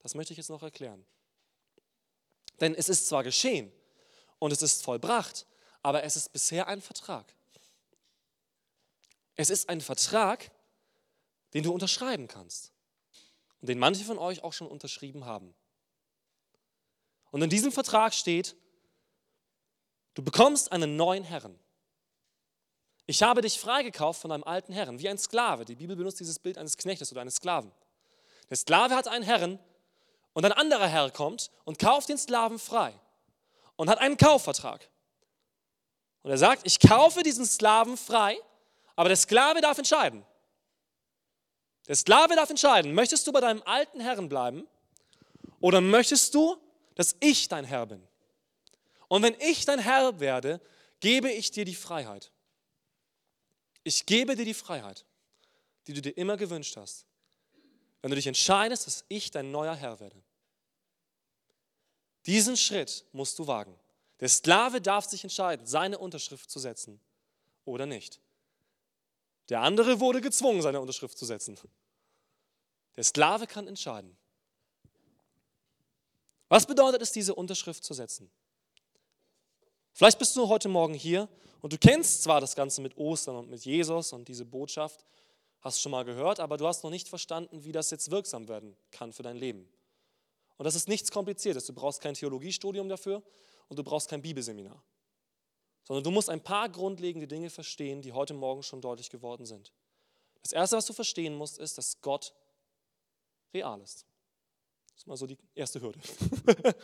Das 0.00 0.14
möchte 0.14 0.32
ich 0.32 0.38
jetzt 0.38 0.50
noch 0.50 0.62
erklären. 0.62 1.06
Denn 2.60 2.74
es 2.74 2.88
ist 2.88 3.06
zwar 3.06 3.22
geschehen 3.22 3.72
und 4.44 4.52
es 4.52 4.60
ist 4.60 4.84
vollbracht, 4.84 5.46
aber 5.80 6.04
es 6.04 6.16
ist 6.16 6.30
bisher 6.30 6.68
ein 6.68 6.82
Vertrag. 6.82 7.24
Es 9.36 9.48
ist 9.48 9.70
ein 9.70 9.80
Vertrag, 9.80 10.50
den 11.54 11.62
du 11.62 11.72
unterschreiben 11.72 12.28
kannst 12.28 12.70
und 13.62 13.70
den 13.70 13.78
manche 13.78 14.04
von 14.04 14.18
euch 14.18 14.44
auch 14.44 14.52
schon 14.52 14.66
unterschrieben 14.66 15.24
haben. 15.24 15.54
Und 17.30 17.40
in 17.40 17.48
diesem 17.48 17.72
Vertrag 17.72 18.12
steht, 18.12 18.54
du 20.12 20.22
bekommst 20.22 20.72
einen 20.72 20.94
neuen 20.96 21.24
Herrn. 21.24 21.58
Ich 23.06 23.22
habe 23.22 23.40
dich 23.40 23.58
freigekauft 23.58 24.20
von 24.20 24.28
deinem 24.28 24.44
alten 24.44 24.74
Herrn, 24.74 24.98
wie 24.98 25.08
ein 25.08 25.16
Sklave. 25.16 25.64
Die 25.64 25.74
Bibel 25.74 25.96
benutzt 25.96 26.20
dieses 26.20 26.38
Bild 26.38 26.58
eines 26.58 26.76
Knechtes 26.76 27.10
oder 27.12 27.22
eines 27.22 27.36
Sklaven. 27.36 27.72
Der 28.50 28.58
Sklave 28.58 28.94
hat 28.94 29.08
einen 29.08 29.24
Herrn 29.24 29.58
und 30.34 30.44
ein 30.44 30.52
anderer 30.52 30.86
Herr 30.86 31.10
kommt 31.10 31.50
und 31.64 31.78
kauft 31.78 32.10
den 32.10 32.18
Sklaven 32.18 32.58
frei 32.58 33.00
und 33.76 33.88
hat 33.90 33.98
einen 33.98 34.16
Kaufvertrag. 34.16 34.88
Und 36.22 36.30
er 36.30 36.38
sagt, 36.38 36.62
ich 36.64 36.80
kaufe 36.80 37.22
diesen 37.22 37.44
Sklaven 37.44 37.96
frei, 37.96 38.38
aber 38.96 39.08
der 39.08 39.16
Sklave 39.16 39.60
darf 39.60 39.78
entscheiden. 39.78 40.24
Der 41.86 41.96
Sklave 41.96 42.34
darf 42.34 42.48
entscheiden, 42.48 42.94
möchtest 42.94 43.26
du 43.26 43.32
bei 43.32 43.40
deinem 43.40 43.62
alten 43.64 44.00
Herrn 44.00 44.28
bleiben 44.28 44.66
oder 45.60 45.80
möchtest 45.80 46.34
du, 46.34 46.56
dass 46.94 47.16
ich 47.20 47.48
dein 47.48 47.64
Herr 47.64 47.86
bin? 47.86 48.06
Und 49.08 49.22
wenn 49.22 49.36
ich 49.40 49.66
dein 49.66 49.78
Herr 49.78 50.18
werde, 50.18 50.60
gebe 51.00 51.30
ich 51.30 51.50
dir 51.50 51.66
die 51.66 51.74
Freiheit. 51.74 52.32
Ich 53.82 54.06
gebe 54.06 54.34
dir 54.34 54.46
die 54.46 54.54
Freiheit, 54.54 55.04
die 55.86 55.92
du 55.92 56.00
dir 56.00 56.16
immer 56.16 56.38
gewünscht 56.38 56.76
hast, 56.78 57.04
wenn 58.00 58.10
du 58.10 58.16
dich 58.16 58.26
entscheidest, 58.26 58.86
dass 58.86 59.04
ich 59.08 59.30
dein 59.30 59.50
neuer 59.50 59.74
Herr 59.74 60.00
werde. 60.00 60.23
Diesen 62.26 62.56
Schritt 62.56 63.04
musst 63.12 63.38
du 63.38 63.46
wagen. 63.46 63.78
Der 64.20 64.28
Sklave 64.28 64.80
darf 64.80 65.04
sich 65.06 65.22
entscheiden, 65.24 65.66
seine 65.66 65.98
Unterschrift 65.98 66.50
zu 66.50 66.58
setzen 66.58 67.00
oder 67.64 67.86
nicht. 67.86 68.20
Der 69.48 69.60
andere 69.60 70.00
wurde 70.00 70.20
gezwungen, 70.20 70.62
seine 70.62 70.80
Unterschrift 70.80 71.18
zu 71.18 71.26
setzen. 71.26 71.58
Der 72.96 73.04
Sklave 73.04 73.46
kann 73.46 73.66
entscheiden. 73.66 74.16
Was 76.48 76.66
bedeutet 76.66 77.02
es, 77.02 77.12
diese 77.12 77.34
Unterschrift 77.34 77.84
zu 77.84 77.94
setzen? 77.94 78.30
Vielleicht 79.92 80.18
bist 80.18 80.34
du 80.36 80.48
heute 80.48 80.68
Morgen 80.68 80.94
hier 80.94 81.28
und 81.60 81.72
du 81.72 81.78
kennst 81.78 82.22
zwar 82.22 82.40
das 82.40 82.56
Ganze 82.56 82.80
mit 82.80 82.96
Ostern 82.96 83.36
und 83.36 83.50
mit 83.50 83.64
Jesus 83.64 84.12
und 84.12 84.28
diese 84.28 84.44
Botschaft, 84.44 85.04
hast 85.60 85.80
schon 85.80 85.92
mal 85.92 86.04
gehört, 86.04 86.40
aber 86.40 86.56
du 86.56 86.66
hast 86.66 86.84
noch 86.84 86.90
nicht 86.90 87.08
verstanden, 87.08 87.64
wie 87.64 87.72
das 87.72 87.90
jetzt 87.90 88.10
wirksam 88.10 88.48
werden 88.48 88.76
kann 88.90 89.12
für 89.12 89.22
dein 89.22 89.36
Leben. 89.36 89.68
Und 90.56 90.64
das 90.64 90.74
ist 90.74 90.88
nichts 90.88 91.10
Kompliziertes. 91.10 91.66
Du 91.66 91.72
brauchst 91.72 92.00
kein 92.00 92.14
Theologiestudium 92.14 92.88
dafür 92.88 93.22
und 93.68 93.78
du 93.78 93.84
brauchst 93.84 94.08
kein 94.08 94.22
Bibelseminar 94.22 94.82
sondern 95.84 96.02
du 96.02 96.10
musst 96.10 96.30
ein 96.30 96.42
paar 96.42 96.68
grundlegende 96.68 97.28
Dinge 97.28 97.50
verstehen, 97.50 98.02
die 98.02 98.12
heute 98.12 98.34
Morgen 98.34 98.62
schon 98.62 98.80
deutlich 98.80 99.10
geworden 99.10 99.46
sind. 99.46 99.72
Das 100.42 100.52
Erste, 100.52 100.76
was 100.76 100.86
du 100.86 100.92
verstehen 100.92 101.34
musst, 101.36 101.58
ist, 101.58 101.78
dass 101.78 102.00
Gott 102.00 102.34
real 103.52 103.80
ist. 103.80 104.06
Das 104.88 105.02
ist 105.02 105.06
mal 105.06 105.16
so 105.16 105.26
die 105.26 105.38
erste 105.54 105.80
Hürde. 105.80 106.00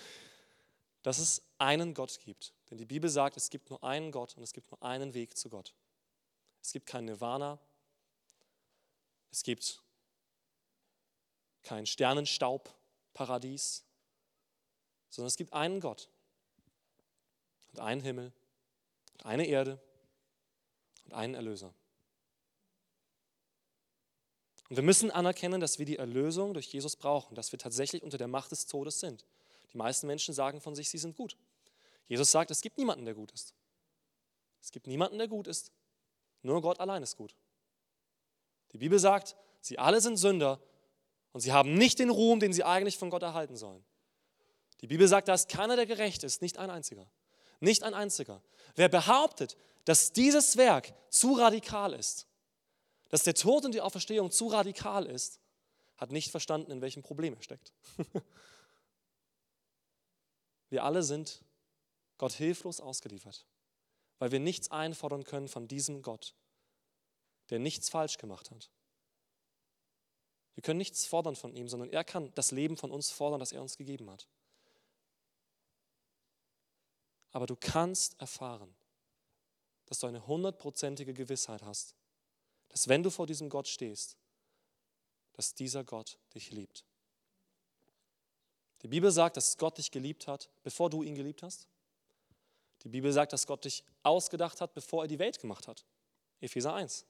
dass 1.02 1.18
es 1.18 1.42
einen 1.56 1.94
Gott 1.94 2.20
gibt. 2.20 2.52
Denn 2.70 2.76
die 2.76 2.84
Bibel 2.84 3.08
sagt, 3.08 3.38
es 3.38 3.48
gibt 3.48 3.70
nur 3.70 3.82
einen 3.82 4.12
Gott 4.12 4.36
und 4.36 4.42
es 4.42 4.52
gibt 4.52 4.70
nur 4.70 4.82
einen 4.82 5.14
Weg 5.14 5.36
zu 5.36 5.48
Gott. 5.48 5.74
Es 6.62 6.72
gibt 6.72 6.86
kein 6.86 7.06
Nirvana, 7.06 7.58
es 9.30 9.42
gibt 9.42 9.82
kein 11.62 11.86
Sternenstaubparadies, 13.10 13.84
sondern 15.08 15.28
es 15.28 15.36
gibt 15.36 15.52
einen 15.52 15.80
Gott 15.80 16.08
und 17.72 17.80
einen 17.80 18.00
Himmel 18.00 18.32
eine 19.22 19.46
Erde 19.46 19.78
und 21.04 21.12
einen 21.12 21.34
Erlöser. 21.34 21.74
Und 24.70 24.76
wir 24.76 24.82
müssen 24.82 25.10
anerkennen, 25.10 25.60
dass 25.60 25.78
wir 25.78 25.84
die 25.84 25.98
Erlösung 25.98 26.54
durch 26.54 26.72
Jesus 26.72 26.96
brauchen, 26.96 27.34
dass 27.34 27.52
wir 27.52 27.58
tatsächlich 27.58 28.02
unter 28.02 28.16
der 28.16 28.28
Macht 28.28 28.52
des 28.52 28.66
Todes 28.66 29.00
sind. 29.00 29.26
Die 29.74 29.76
meisten 29.76 30.06
Menschen 30.06 30.32
sagen 30.32 30.60
von 30.60 30.74
sich, 30.74 30.88
sie 30.88 30.96
sind 30.96 31.16
gut. 31.16 31.36
Jesus 32.06 32.30
sagt, 32.30 32.50
es 32.50 32.62
gibt 32.62 32.78
niemanden, 32.78 33.04
der 33.04 33.14
gut 33.14 33.30
ist. 33.32 33.52
Es 34.62 34.70
gibt 34.70 34.86
niemanden, 34.86 35.18
der 35.18 35.28
gut 35.28 35.46
ist. 35.46 35.70
Nur 36.42 36.62
Gott 36.62 36.80
allein 36.80 37.02
ist 37.02 37.16
gut. 37.16 37.34
Die 38.72 38.78
Bibel 38.78 38.98
sagt, 38.98 39.36
sie 39.60 39.78
alle 39.78 40.00
sind 40.00 40.16
Sünder 40.16 40.62
und 41.32 41.40
sie 41.40 41.52
haben 41.52 41.74
nicht 41.74 41.98
den 41.98 42.10
Ruhm, 42.10 42.40
den 42.40 42.52
sie 42.52 42.64
eigentlich 42.64 42.98
von 42.98 43.10
Gott 43.10 43.22
erhalten 43.22 43.56
sollen. 43.56 43.84
Die 44.80 44.86
Bibel 44.86 45.06
sagt, 45.06 45.28
da 45.28 45.34
ist 45.34 45.48
keiner, 45.48 45.76
der 45.76 45.86
gerecht 45.86 46.24
ist, 46.24 46.42
nicht 46.42 46.58
ein 46.58 46.70
einziger. 46.70 47.06
Nicht 47.60 47.82
ein 47.82 47.94
einziger. 47.94 48.42
Wer 48.74 48.88
behauptet, 48.88 49.56
dass 49.84 50.12
dieses 50.12 50.56
Werk 50.56 50.92
zu 51.10 51.34
radikal 51.34 51.92
ist, 51.92 52.26
dass 53.08 53.22
der 53.22 53.34
Tod 53.34 53.64
und 53.64 53.74
die 53.74 53.80
Auferstehung 53.80 54.30
zu 54.30 54.46
radikal 54.46 55.06
ist, 55.06 55.40
hat 55.96 56.12
nicht 56.12 56.30
verstanden, 56.30 56.70
in 56.70 56.80
welchem 56.80 57.02
Problem 57.02 57.34
er 57.34 57.42
steckt. 57.42 57.72
wir 60.70 60.84
alle 60.84 61.02
sind 61.02 61.44
Gott 62.16 62.32
hilflos 62.32 62.80
ausgeliefert, 62.80 63.44
weil 64.18 64.32
wir 64.32 64.40
nichts 64.40 64.70
einfordern 64.70 65.24
können 65.24 65.48
von 65.48 65.68
diesem 65.68 66.00
Gott, 66.00 66.34
der 67.50 67.58
nichts 67.58 67.90
falsch 67.90 68.16
gemacht 68.16 68.50
hat. 68.50 68.70
Wir 70.60 70.62
können 70.62 70.76
nichts 70.76 71.06
fordern 71.06 71.36
von 71.36 71.54
ihm, 71.56 71.70
sondern 71.70 71.88
er 71.88 72.04
kann 72.04 72.30
das 72.34 72.50
Leben 72.50 72.76
von 72.76 72.90
uns 72.90 73.10
fordern, 73.10 73.40
das 73.40 73.50
er 73.50 73.62
uns 73.62 73.78
gegeben 73.78 74.10
hat. 74.10 74.28
Aber 77.32 77.46
du 77.46 77.56
kannst 77.56 78.20
erfahren, 78.20 78.74
dass 79.86 80.00
du 80.00 80.06
eine 80.06 80.26
hundertprozentige 80.26 81.14
Gewissheit 81.14 81.62
hast, 81.62 81.94
dass 82.68 82.88
wenn 82.88 83.02
du 83.02 83.08
vor 83.08 83.26
diesem 83.26 83.48
Gott 83.48 83.68
stehst, 83.68 84.18
dass 85.32 85.54
dieser 85.54 85.82
Gott 85.82 86.18
dich 86.34 86.50
liebt. 86.50 86.84
Die 88.82 88.88
Bibel 88.88 89.10
sagt, 89.10 89.38
dass 89.38 89.56
Gott 89.56 89.78
dich 89.78 89.90
geliebt 89.90 90.26
hat, 90.26 90.50
bevor 90.62 90.90
du 90.90 91.02
ihn 91.02 91.14
geliebt 91.14 91.42
hast. 91.42 91.68
Die 92.84 92.90
Bibel 92.90 93.10
sagt, 93.14 93.32
dass 93.32 93.46
Gott 93.46 93.64
dich 93.64 93.82
ausgedacht 94.02 94.60
hat, 94.60 94.74
bevor 94.74 95.04
er 95.04 95.08
die 95.08 95.18
Welt 95.18 95.40
gemacht 95.40 95.66
hat. 95.68 95.86
Epheser 96.38 96.74
1. 96.74 97.06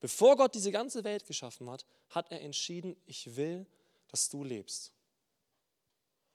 Bevor 0.00 0.36
Gott 0.36 0.54
diese 0.54 0.72
ganze 0.72 1.04
Welt 1.04 1.26
geschaffen 1.26 1.70
hat, 1.70 1.84
hat 2.08 2.32
er 2.32 2.40
entschieden, 2.40 2.96
ich 3.06 3.36
will, 3.36 3.66
dass 4.08 4.28
du 4.28 4.42
lebst. 4.42 4.92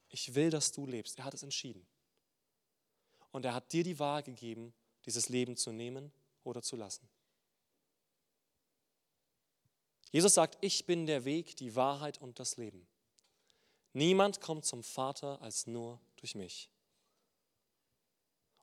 Ich 0.10 0.34
will, 0.36 0.50
dass 0.50 0.72
du 0.72 0.86
lebst. 0.86 1.18
Er 1.18 1.26
hat 1.26 1.34
es 1.34 1.44
entschieden 1.44 1.86
und 3.36 3.44
er 3.44 3.54
hat 3.54 3.74
dir 3.74 3.84
die 3.84 4.00
Wahl 4.00 4.24
gegeben, 4.24 4.74
dieses 5.06 5.28
Leben 5.28 5.58
zu 5.58 5.74
nehmen 5.74 6.14
oder 6.46 6.62
zu 6.62 6.78
lassen. 6.78 7.06
Jesus 10.10 10.36
sagt, 10.36 10.58
ich 10.62 10.86
bin 10.86 11.06
der 11.06 11.26
Weg, 11.26 11.58
die 11.58 11.76
Wahrheit 11.76 12.22
und 12.22 12.40
das 12.40 12.56
Leben. 12.56 12.88
Niemand 13.92 14.40
kommt 14.40 14.64
zum 14.64 14.84
Vater 14.84 15.42
als 15.42 15.68
nur 15.68 16.00
durch 16.16 16.34
mich. 16.34 16.70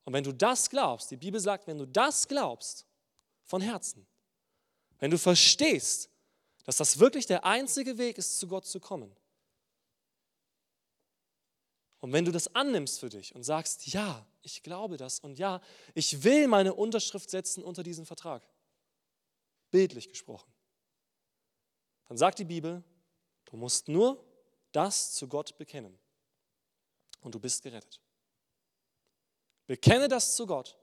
Und 0.05 0.15
wenn 0.15 0.25
du 0.25 0.33
das 0.33 0.71
glaubst, 0.71 1.11
die 1.11 1.19
Bibel 1.19 1.39
sagt, 1.39 1.67
wenn 1.67 1.77
du 1.77 1.87
das 1.87 2.27
glaubst, 2.27 2.87
von 3.45 3.61
Herzen, 3.61 4.07
wenn 5.03 5.11
du 5.11 5.19
verstehst, 5.19 6.09
dass 6.63 6.77
das 6.77 7.01
wirklich 7.01 7.27
der 7.27 7.45
einzige 7.45 7.99
Weg 7.99 8.19
ist, 8.19 8.39
zu 8.39 8.47
Gott 8.47 8.65
zu 8.65 8.79
kommen, 8.79 9.13
und 11.99 12.13
wenn 12.13 12.25
du 12.25 12.31
das 12.31 12.55
annimmst 12.55 13.01
für 13.01 13.09
dich 13.09 13.35
und 13.35 13.43
sagst, 13.43 13.89
ja, 13.89 14.25
ich 14.43 14.63
glaube 14.63 14.97
das 14.97 15.19
und 15.19 15.41
ja, 15.41 15.61
ich 15.95 16.23
will 16.23 16.47
meine 16.47 16.75
Unterschrift 16.75 17.31
setzen 17.31 17.65
unter 17.65 17.83
diesen 17.83 18.07
Vertrag, 18.07 18.47
bildlich 19.73 20.09
gesprochen, 20.09 20.53
dann 22.07 22.17
sagt 22.17 22.39
die 22.39 22.45
Bibel, 22.45 22.85
du 23.47 23.57
musst 23.57 23.89
nur 23.89 24.25
das 24.71 25.15
zu 25.15 25.27
Gott 25.27 25.59
bekennen 25.59 25.99
und 27.23 27.35
du 27.35 27.41
bist 27.41 27.65
gerettet. 27.65 28.01
Bekenne 29.67 30.07
das 30.07 30.37
zu 30.37 30.47
Gott. 30.47 30.79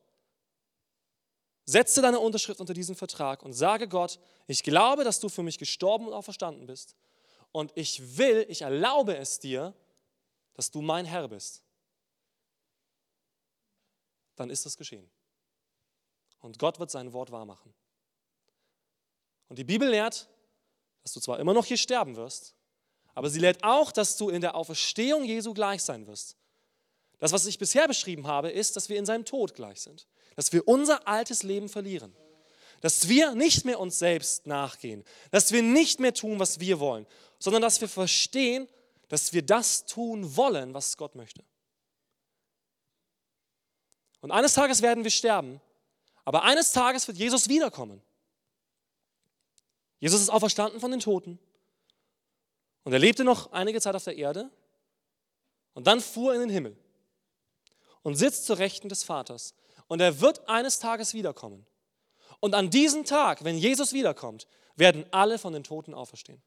Setze 1.70 2.02
deine 2.02 2.20
Unterschrift 2.20 2.60
unter 2.60 2.74
diesen 2.74 2.96
Vertrag 2.96 3.44
und 3.44 3.54
sage 3.54 3.88
Gott, 3.88 4.20
ich 4.48 4.64
glaube, 4.64 5.04
dass 5.04 5.20
du 5.20 5.30
für 5.30 5.44
mich 5.44 5.60
gestorben 5.60 6.08
und 6.08 6.14
auch 6.14 6.24
verstanden 6.24 6.66
bist. 6.66 6.96
Und 7.52 7.72
ich 7.76 8.18
will, 8.18 8.44
ich 8.50 8.64
erlaube 8.64 9.16
es 9.16 9.40
dir, 9.40 9.76
dass 10.54 10.72
du 10.72 10.82
mein 10.82 11.06
Herr 11.06 11.28
bist, 11.28 11.62
dann 14.36 14.50
ist 14.50 14.66
es 14.66 14.78
geschehen. 14.78 15.08
Und 16.40 16.58
Gott 16.58 16.80
wird 16.80 16.90
sein 16.90 17.14
Wort 17.14 17.32
wahrmachen. 17.32 17.72
Und 19.48 19.60
die 19.60 19.64
Bibel 19.64 19.90
lehrt, 19.90 20.28
dass 21.04 21.14
du 21.14 21.20
zwar 21.20 21.40
immer 21.40 21.54
noch 21.54 21.66
hier 21.66 21.78
sterben 21.78 22.16
wirst, 22.16 22.56
Aber 23.14 23.30
sie 23.30 23.40
lehrt 23.40 23.64
auch, 23.64 23.92
dass 23.92 24.18
du 24.18 24.30
in 24.30 24.42
der 24.42 24.56
Auferstehung 24.56 25.26
Jesu 25.26 25.54
gleich 25.54 25.84
sein 25.84 26.08
wirst. 26.08 26.38
Das, 27.20 27.32
was 27.34 27.46
ich 27.46 27.60
bisher 27.60 27.88
beschrieben 27.88 28.26
habe, 28.26 28.50
ist, 28.50 28.76
dass 28.76 28.88
wir 28.88 28.98
in 28.98 29.06
seinem 29.06 29.26
Tod 29.26 29.54
gleich 29.56 29.82
sind. 29.82 30.08
Dass 30.40 30.54
wir 30.54 30.66
unser 30.70 31.06
altes 31.06 31.44
Leben 31.44 31.68
verlieren. 31.68 32.16
Dass 32.80 33.10
wir 33.10 33.36
nicht 33.36 33.66
mehr 33.66 33.78
uns 33.78 34.00
selbst 34.00 34.48
nachgehen. 34.48 35.04
Dass 35.32 35.52
wir 35.52 35.62
nicht 35.62 36.00
mehr 36.00 36.14
tun, 36.14 36.40
was 36.40 36.62
wir 36.62 36.80
wollen. 36.80 37.06
Sondern 37.40 37.62
dass 37.62 37.82
wir 37.82 37.90
verstehen, 37.90 38.70
dass 39.10 39.34
wir 39.34 39.42
das 39.42 39.86
tun 39.86 40.38
wollen, 40.38 40.74
was 40.74 40.96
Gott 40.96 41.14
möchte. 41.16 41.44
Und 44.22 44.32
eines 44.32 44.54
Tages 44.54 44.82
werden 44.82 45.04
wir 45.04 45.12
sterben. 45.12 45.60
Aber 46.24 46.44
eines 46.44 46.72
Tages 46.72 47.06
wird 47.10 47.18
Jesus 47.18 47.50
wiederkommen. 47.50 48.02
Jesus 50.00 50.22
ist 50.22 50.30
auferstanden 50.30 50.80
von 50.80 50.92
den 50.92 51.02
Toten. 51.02 51.38
Und 52.86 52.94
er 52.94 53.00
lebte 53.00 53.26
noch 53.26 53.52
einige 53.52 53.82
Zeit 53.82 53.94
auf 53.94 54.06
der 54.06 54.16
Erde. 54.16 54.50
Und 55.74 55.86
dann 55.86 56.00
fuhr 56.00 56.32
er 56.32 56.36
in 56.36 56.48
den 56.48 56.50
Himmel 56.50 56.78
und 58.04 58.16
sitzt 58.16 58.46
zur 58.46 58.58
Rechten 58.58 58.88
des 58.88 59.04
Vaters. 59.04 59.54
Und 59.90 60.00
er 60.00 60.22
wird 60.22 60.48
eines 60.48 60.80
Tages 60.80 61.14
wiederkommen. 61.14 61.66
Und 62.40 62.54
an 62.54 62.70
diesem 62.70 63.04
Tag, 63.04 63.44
wenn 63.44 63.58
Jesus 63.58 63.92
wiederkommt, 63.92 64.48
werden 64.76 65.06
alle 65.12 65.38
von 65.38 65.52
den 65.52 65.64
Toten 65.64 65.94
auferstehen, 65.94 66.42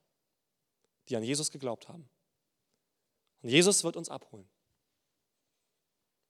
die 1.08 1.16
an 1.16 1.24
Jesus 1.24 1.50
geglaubt 1.50 1.88
haben. 1.88 2.08
Und 3.42 3.50
Jesus 3.50 3.82
wird 3.84 3.96
uns 3.96 4.08
abholen. 4.08 4.48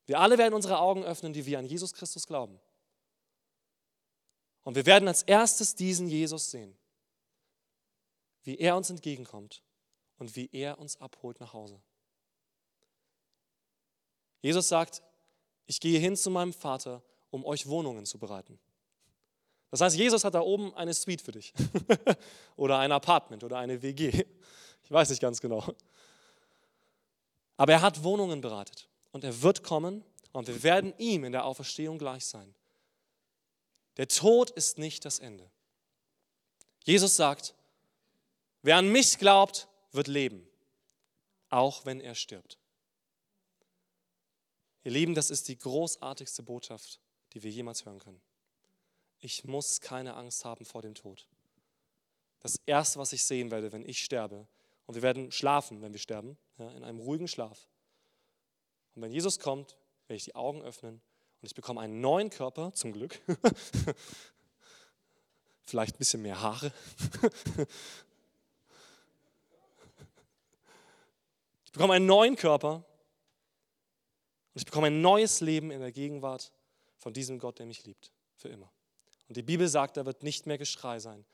Wir 0.07 0.21
alle 0.21 0.39
werden 0.39 0.55
unsere 0.55 0.79
Augen 0.79 1.05
öffnen, 1.05 1.35
die 1.35 1.45
wir 1.47 1.59
an 1.59 1.67
Jesus 1.67 1.93
Christus 1.93 2.27
glauben. 2.27 2.59
Und 4.63 4.75
wir 4.75 4.87
werden 4.87 5.07
als 5.07 5.23
erstes 5.23 5.75
diesen 5.75 6.09
Jesus 6.09 6.51
sehen, 6.51 6.77
wie 8.43 8.57
er 8.59 8.75
uns 8.75 8.89
entgegenkommt 8.89 9.63
und 10.17 10.35
wie 10.35 10.49
er 10.51 10.79
uns 10.79 10.97
abholt 10.97 11.41
nach 11.41 11.53
Hause. 11.53 11.81
Jesus 14.41 14.69
sagt, 14.69 15.03
ich 15.67 15.81
gehe 15.81 15.99
hin 15.99 16.17
zu 16.17 16.31
meinem 16.31 16.53
Vater, 16.53 17.03
um 17.31 17.45
euch 17.45 17.67
Wohnungen 17.67 18.07
zu 18.07 18.19
bereiten. 18.19 18.59
Das 19.71 19.81
heißt, 19.81 19.97
Jesus 19.97 20.25
hat 20.25 20.35
da 20.35 20.41
oben 20.41 20.75
eine 20.75 20.93
Suite 20.93 21.23
für 21.23 21.33
dich 21.33 21.55
oder 22.57 22.79
ein 22.79 22.93
Apartment 22.93 23.43
oder 23.43 23.59
eine 23.59 23.81
WG. 23.81 24.27
Ich 24.85 24.91
weiß 24.91 25.09
nicht 25.09 25.23
ganz 25.23 25.41
genau. 25.41 25.65
Aber 27.57 27.73
er 27.73 27.81
hat 27.81 28.03
Wohnungen 28.03 28.41
bereitet 28.41 28.89
und 29.13 29.25
er 29.25 29.41
wird 29.43 29.63
kommen 29.63 30.05
und 30.33 30.47
wir 30.47 30.63
werden 30.63 30.93
ihm 30.99 31.25
in 31.25 31.33
der 31.33 31.45
Auferstehung 31.47 31.99
gleich 31.99 32.27
sein. 32.27 32.55
Der 33.97 34.09
Tod 34.09 34.51
ist 34.51 34.79
nicht 34.79 35.05
das 35.05 35.19
Ende. 35.19 35.51
Jesus 36.85 37.17
sagt, 37.17 37.55
wer 38.63 38.77
an 38.77 38.89
mich 38.89 39.19
glaubt, 39.19 39.69
wird 39.93 40.09
leben, 40.09 40.47
auch 41.51 41.85
wenn 41.85 42.01
er 42.01 42.15
stirbt. 42.15 42.59
Ihr 44.85 44.91
Lieben, 44.91 45.15
das 45.15 45.31
ist 45.31 45.49
die 45.49 45.57
großartigste 45.57 46.43
Botschaft, 46.43 47.01
die 47.33 47.43
wir 47.43 47.51
jemals 47.51 47.85
hören 47.85 48.01
können. 48.01 48.21
Ich 49.21 49.45
muss 49.45 49.81
keine 49.81 50.15
Angst 50.15 50.45
haben 50.45 50.65
vor 50.65 50.83
dem 50.83 50.95
Tod. 50.95 51.29
Das 52.41 52.57
Erste, 52.67 52.99
was 52.99 53.13
ich 53.13 53.23
sehen 53.23 53.53
werde, 53.53 53.71
wenn 53.73 53.89
ich 53.89 54.03
sterbe, 54.03 54.49
und 54.87 54.97
wir 54.97 55.03
werden 55.03 55.31
schlafen, 55.31 55.81
wenn 55.81 55.93
wir 55.93 56.01
sterben, 56.01 56.37
ja, 56.59 56.69
in 56.73 56.83
einem 56.83 56.99
ruhigen 56.99 57.29
Schlaf. 57.29 57.69
Und 58.95 59.03
wenn 59.03 59.13
Jesus 59.13 59.39
kommt, 59.39 59.77
werde 60.09 60.17
ich 60.17 60.25
die 60.25 60.35
Augen 60.35 60.61
öffnen 60.63 60.95
und 61.41 61.47
ich 61.47 61.55
bekomme 61.55 61.81
einen 61.81 62.01
neuen 62.01 62.31
Körper, 62.31 62.73
zum 62.73 62.93
Glück. 62.93 63.21
Vielleicht 65.63 65.95
ein 65.95 65.99
bisschen 65.99 66.23
mehr 66.23 66.41
Haare. 66.41 66.73
ich 71.65 71.73
bekomme 71.73 71.95
einen 71.95 72.07
neuen 72.07 72.35
Körper 72.35 72.85
und 74.55 74.61
ich 74.61 74.67
bekomme 74.67 74.89
ein 74.89 75.01
neues 75.01 75.41
Leben 75.41 75.71
in 75.71 75.81
der 75.81 75.93
Gegenwart 75.93 76.53
von 76.99 77.13
diesem 77.13 77.39
Gott, 77.39 77.59
der 77.59 77.67
mich 77.67 77.85
liebt, 77.85 78.13
für 78.37 78.49
immer. 78.49 78.71
Und 79.29 79.37
die 79.37 79.43
Bibel 79.43 79.67
sagt, 79.69 79.97
da 79.97 80.05
wird 80.05 80.23
nicht 80.23 80.47
mehr 80.47 80.59
Geschrei 80.59 80.99
sein, 80.99 81.25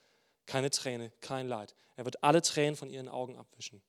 keine 0.47 0.71
Träne, 0.71 1.11
kein 1.21 1.49
Leid. 1.49 1.75
Er 1.97 2.05
wird 2.05 2.23
alle 2.23 2.43
Tränen 2.43 2.77
von 2.77 2.91
ihren 2.91 3.09
Augen 3.09 3.37
abwischen. 3.37 3.83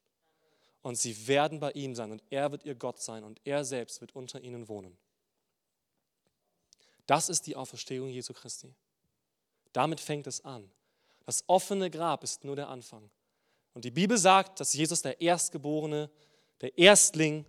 Und 0.82 0.98
sie 0.98 1.28
werden 1.28 1.60
bei 1.60 1.72
ihm 1.72 1.94
sein 1.94 2.12
und 2.12 2.24
er 2.30 2.52
wird 2.52 2.66
ihr 2.66 2.76
Gott 2.76 3.02
sein 3.02 3.24
und 3.24 3.40
er 3.44 3.66
selbst 3.66 4.02
wird 4.02 4.16
unter 4.16 4.42
ihnen 4.42 4.68
wohnen. 4.68 4.98
Das 7.06 7.30
ist 7.30 7.48
die 7.48 7.56
Auferstehung 7.56 8.10
Jesu 8.10 8.34
Christi. 8.34 8.74
Damit 9.74 10.00
fängt 10.00 10.28
es 10.28 10.44
an. 10.46 10.70
Das 11.26 11.44
offene 11.48 11.90
Grab 11.90 12.24
ist 12.24 12.44
nur 12.44 12.56
der 12.56 12.70
Anfang. 12.70 13.10
Und 13.74 13.86
die 13.86 13.92
Bibel 13.92 14.18
sagt, 14.18 14.60
dass 14.60 14.74
Jesus 14.74 15.02
der 15.02 15.22
Erstgeborene, 15.22 16.10
der 16.62 16.78
Erstling 16.78 17.46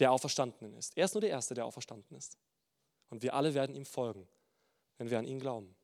der 0.00 0.12
Auferstandenen 0.12 0.74
ist. 0.74 0.96
Er 0.96 1.04
ist 1.04 1.14
nur 1.14 1.20
der 1.20 1.30
Erste, 1.30 1.54
der 1.54 1.66
auferstanden 1.66 2.16
ist. 2.16 2.38
Und 3.08 3.22
wir 3.22 3.34
alle 3.34 3.54
werden 3.54 3.74
ihm 3.76 3.84
folgen, 3.84 4.26
wenn 4.98 5.10
wir 5.10 5.18
an 5.18 5.26
ihn 5.26 5.38
glauben. 5.38 5.74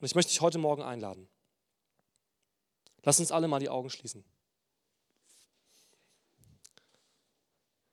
Und 0.00 0.06
ich 0.06 0.14
möchte 0.14 0.30
dich 0.30 0.40
heute 0.40 0.58
Morgen 0.58 0.82
einladen. 0.82 1.28
Lass 3.02 3.20
uns 3.20 3.30
alle 3.30 3.48
mal 3.48 3.60
die 3.60 3.68
Augen 3.68 3.88
schließen. 3.88 4.24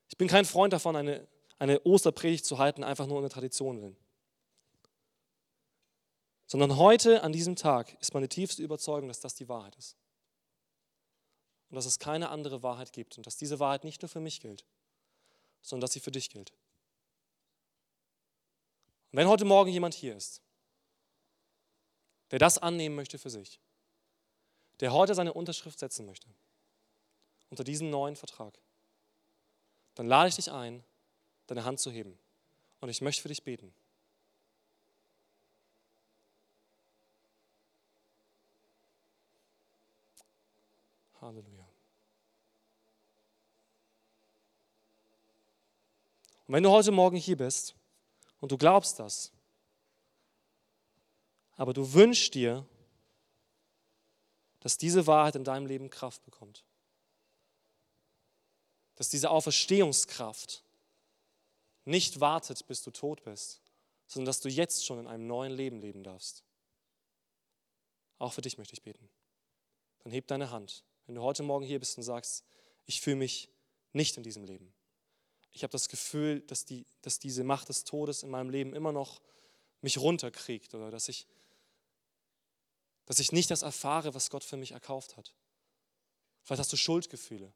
Ich 0.10 0.18
bin 0.18 0.28
kein 0.28 0.46
Freund 0.46 0.74
davon, 0.74 0.96
eine, 0.96 1.28
eine 1.60 1.82
Osterpredigt 1.82 2.46
zu 2.46 2.58
halten, 2.58 2.84
einfach 2.84 3.08
nur 3.08 3.18
in 3.18 3.24
der 3.24 3.32
Tradition 3.32 3.82
willen. 3.82 3.98
Sondern 6.48 6.78
heute, 6.78 7.24
an 7.24 7.32
diesem 7.32 7.56
Tag, 7.56 8.00
ist 8.00 8.14
meine 8.14 8.30
tiefste 8.30 8.62
Überzeugung, 8.62 9.08
dass 9.08 9.20
das 9.20 9.36
die 9.36 9.50
Wahrheit 9.50 9.76
ist 9.76 9.98
und 11.74 11.78
dass 11.78 11.88
es 11.88 11.98
keine 11.98 12.30
andere 12.30 12.62
Wahrheit 12.62 12.94
gibt 12.94 13.18
und 13.18 13.26
dass 13.26 13.36
diese 13.36 13.60
Wahrheit 13.60 13.84
nicht 13.84 14.04
nur 14.04 14.10
für 14.10 14.20
mich 14.20 14.40
gilt, 14.42 14.64
sondern 15.64 15.82
dass 15.82 15.94
sie 15.94 16.00
für 16.00 16.12
dich 16.12 16.30
gilt. 16.30 16.52
Und 19.12 19.18
wenn 19.18 19.28
heute 19.28 19.44
Morgen 19.44 19.72
jemand 19.72 19.96
hier 19.96 20.16
ist, 20.16 20.44
der 22.30 22.38
das 22.38 22.60
annehmen 22.60 22.96
möchte 22.96 23.18
für 23.18 23.32
sich, 23.32 23.60
der 24.82 24.94
heute 24.94 25.16
seine 25.16 25.34
Unterschrift 25.34 25.80
setzen 25.80 26.06
möchte 26.06 26.28
unter 27.50 27.64
diesen 27.64 27.90
neuen 27.90 28.16
Vertrag, 28.16 28.56
dann 29.96 30.06
lade 30.06 30.30
ich 30.30 30.36
dich 30.36 30.52
ein, 30.52 30.84
deine 31.48 31.66
Hand 31.66 31.80
zu 31.80 31.90
heben. 31.90 32.20
Und 32.82 32.90
ich 32.90 33.02
möchte 33.02 33.24
für 33.24 33.30
dich 33.30 33.44
beten. 33.44 33.74
Halleluja. 41.20 41.62
Und 46.54 46.58
wenn 46.58 46.63
du 46.66 46.70
heute 46.70 46.92
Morgen 46.92 47.18
hier 47.18 47.38
bist 47.38 47.74
und 48.39 48.52
du 48.52 48.60
glaubst 48.60 49.00
das, 49.00 49.32
aber 51.56 51.74
du 51.74 51.94
wünschst 51.94 52.36
dir, 52.36 52.63
dass 54.60 54.78
diese 54.78 55.08
Wahrheit 55.08 55.36
in 55.36 55.46
deinem 55.46 55.66
Leben 55.66 55.89
Kraft 55.89 56.24
bekommt, 56.24 56.63
dass 58.94 59.10
diese 59.10 59.32
Auferstehungskraft 59.32 60.63
nicht 61.86 62.20
wartet, 62.20 62.68
bis 62.68 62.84
du 62.84 62.92
tot 62.92 63.24
bist, 63.24 63.60
sondern 64.06 64.28
dass 64.28 64.39
du 64.39 64.48
jetzt 64.48 64.86
schon 64.86 65.00
in 65.00 65.08
einem 65.08 65.26
neuen 65.26 65.54
Leben 65.54 65.80
leben 65.80 66.04
darfst. 66.04 66.44
Auch 68.20 68.34
für 68.34 68.42
dich 68.42 68.60
möchte 68.60 68.76
ich 68.76 68.84
beten. 68.84 69.10
Dann 70.04 70.12
heb 70.12 70.28
deine 70.28 70.52
Hand. 70.52 70.84
Wenn 71.08 71.16
du 71.16 71.24
heute 71.24 71.42
Morgen 71.42 71.66
hier 71.66 71.80
bist 71.80 71.98
und 71.98 72.04
sagst, 72.04 72.46
ich 72.86 73.02
fühle 73.02 73.16
mich 73.16 73.50
nicht 73.92 74.18
in 74.18 74.22
diesem 74.22 74.44
Leben. 74.44 74.72
Ich 75.54 75.63
habe 75.63 75.72
das 75.72 75.88
Gefühl, 75.88 76.42
dass, 76.42 76.66
die, 76.66 76.86
dass 77.02 77.20
diese 77.20 77.44
Macht 77.44 77.70
des 77.70 77.84
Todes 77.84 78.24
in 78.24 78.30
meinem 78.30 78.50
Leben 78.50 78.74
immer 78.74 78.92
noch 78.92 79.22
mich 79.82 80.00
runterkriegt 80.00 80.74
oder 80.74 80.89
dass 80.89 81.10
ich, 81.10 81.28
dass 83.06 83.20
ich 83.20 83.32
nicht 83.32 83.52
das 83.52 83.62
erfahre, 83.62 84.16
was 84.16 84.30
Gott 84.30 84.44
für 84.44 84.58
mich 84.58 84.72
erkauft 84.72 85.16
hat. 85.16 85.34
Vielleicht 86.42 86.60
hast 86.60 86.73
du 86.73 86.77
Schuldgefühle. 86.77 87.54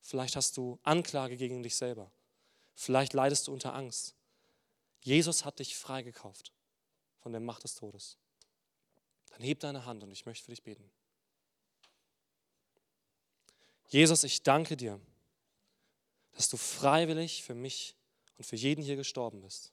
Vielleicht 0.00 0.36
hast 0.36 0.56
du 0.56 0.78
Anklage 0.82 1.36
gegen 1.36 1.62
dich 1.62 1.76
selber. 1.76 2.10
Vielleicht 2.74 3.12
leidest 3.12 3.46
du 3.46 3.52
unter 3.52 3.74
Angst. 3.74 4.14
Jesus 5.02 5.44
hat 5.44 5.58
dich 5.58 5.76
freigekauft 5.76 6.52
von 7.18 7.32
der 7.32 7.40
Macht 7.40 7.64
des 7.64 7.74
Todes. 7.74 8.16
Dann 9.30 9.42
heb 9.42 9.60
deine 9.60 9.84
Hand 9.84 10.02
und 10.02 10.10
ich 10.10 10.26
möchte 10.26 10.44
für 10.44 10.52
dich 10.52 10.62
beten. 10.62 10.90
Jesus, 13.88 14.24
ich 14.24 14.42
danke 14.42 14.76
dir, 14.76 15.00
dass 16.36 16.50
du 16.50 16.58
freiwillig 16.58 17.42
für 17.42 17.54
mich 17.54 17.96
und 18.36 18.44
für 18.44 18.56
jeden 18.56 18.82
hier 18.82 18.96
gestorben 18.96 19.40
bist. 19.40 19.72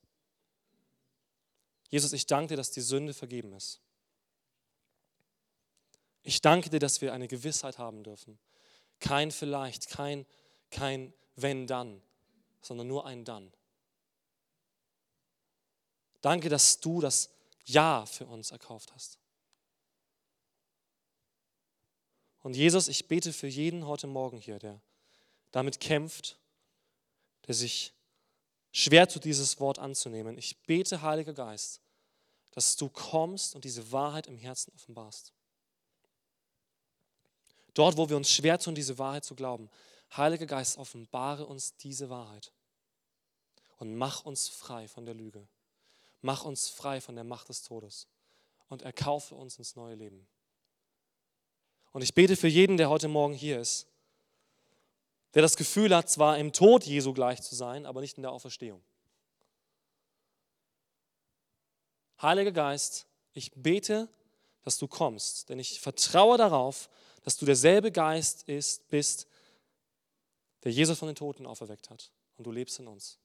Jesus, 1.90 2.14
ich 2.14 2.26
danke 2.26 2.48
dir, 2.50 2.58
dass 2.58 2.72
die 2.72 2.82
Sünde 2.82 3.14
vergeben 3.14 3.54
ist. 3.54 3.82
Ich 6.24 6.42
danke 6.42 6.70
dir, 6.70 6.80
dass 6.80 7.02
wir 7.02 7.14
eine 7.14 7.28
Gewissheit 7.28 7.78
haben 7.78 8.04
dürfen. 8.04 8.40
Kein 9.00 9.30
vielleicht, 9.30 9.90
kein, 9.90 10.26
kein 10.72 11.14
wenn 11.36 11.68
dann, 11.68 12.02
sondern 12.62 12.88
nur 12.88 13.06
ein 13.06 13.26
dann. 13.26 13.52
Danke, 16.22 16.48
dass 16.48 16.80
du 16.80 17.02
das 17.02 17.30
Ja 17.66 18.06
für 18.06 18.26
uns 18.26 18.52
erkauft 18.52 18.94
hast. 18.94 19.20
Und 22.42 22.56
Jesus, 22.56 22.88
ich 22.88 23.08
bete 23.10 23.34
für 23.34 23.48
jeden 23.48 23.86
heute 23.86 24.08
Morgen 24.08 24.38
hier, 24.38 24.60
der 24.60 24.82
damit 25.52 25.82
kämpft, 25.82 26.40
der 27.48 27.56
sich 27.56 27.94
schwer 28.72 29.08
tut, 29.08 29.24
dieses 29.24 29.60
Wort 29.60 29.80
anzunehmen. 29.80 30.38
Ich 30.38 30.58
bete, 30.64 31.02
Heiliger 31.02 31.34
Geist, 31.34 31.82
dass 32.52 32.76
du 32.76 32.90
kommst 32.90 33.56
und 33.56 33.64
diese 33.64 33.92
Wahrheit 33.92 34.28
im 34.28 34.38
Herzen 34.38 34.72
offenbarst. 34.76 35.34
Dort, 37.74 37.98
wo 37.98 38.08
wir 38.10 38.18
uns 38.18 38.30
schwer 38.30 38.60
tun, 38.60 38.76
diese 38.76 38.98
Wahrheit 38.98 39.26
zu 39.26 39.36
glauben, 39.36 39.70
Heiliger 40.16 40.46
Geist, 40.46 40.78
offenbare 40.78 41.46
uns 41.46 41.76
diese 41.78 42.10
Wahrheit 42.10 42.52
und 43.78 43.96
mach 43.96 44.26
uns 44.26 44.48
frei 44.48 44.88
von 44.88 45.06
der 45.06 45.16
Lüge. 45.16 45.48
Mach 46.22 46.46
uns 46.46 46.70
frei 46.70 47.02
von 47.02 47.16
der 47.16 47.24
Macht 47.26 47.50
des 47.50 47.64
Todes 47.64 48.08
und 48.70 48.82
erkaufe 48.82 49.36
uns 49.36 49.58
ins 49.58 49.76
neue 49.76 49.96
Leben. 49.96 50.26
Und 51.92 52.02
ich 52.02 52.14
bete 52.14 52.36
für 52.36 52.48
jeden, 52.48 52.78
der 52.78 52.90
heute 52.90 53.08
Morgen 53.08 53.34
hier 53.34 53.60
ist, 53.60 53.88
der 55.34 55.42
das 55.42 55.58
Gefühl 55.58 55.96
hat, 55.96 56.10
zwar 56.10 56.38
im 56.38 56.54
Tod 56.54 56.84
Jesu 56.84 57.14
gleich 57.14 57.42
zu 57.42 57.56
sein, 57.56 57.86
aber 57.86 58.02
nicht 58.02 58.18
in 58.18 58.24
der 58.24 58.32
Auferstehung. 58.32 58.84
Heiliger 62.22 62.52
Geist, 62.52 63.08
ich 63.34 63.52
bete, 63.54 64.08
dass 64.64 64.78
du 64.78 64.88
kommst, 64.88 65.50
denn 65.50 65.60
ich 65.60 65.80
vertraue 65.80 66.38
darauf, 66.38 66.90
dass 67.24 67.38
du 67.38 67.46
derselbe 67.46 67.92
Geist 67.92 68.44
ist, 68.44 68.88
bist, 68.90 69.28
der 70.64 70.72
Jesus 70.72 70.98
von 70.98 71.08
den 71.08 71.16
Toten 71.16 71.46
auferweckt 71.46 71.90
hat 71.90 72.12
und 72.38 72.46
du 72.46 72.52
lebst 72.52 72.80
in 72.80 72.88
uns. 72.88 73.18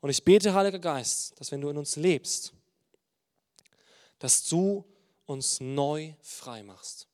Und 0.00 0.10
ich 0.10 0.24
bete, 0.24 0.54
Heiliger 0.54 0.78
Geist, 0.78 1.38
dass 1.38 1.50
wenn 1.50 1.60
du 1.60 1.68
in 1.68 1.76
uns 1.76 1.96
lebst, 1.96 2.52
dass 4.18 4.48
du 4.48 4.84
uns 5.26 5.60
neu 5.60 6.14
frei 6.22 6.62
machst. 6.62 7.08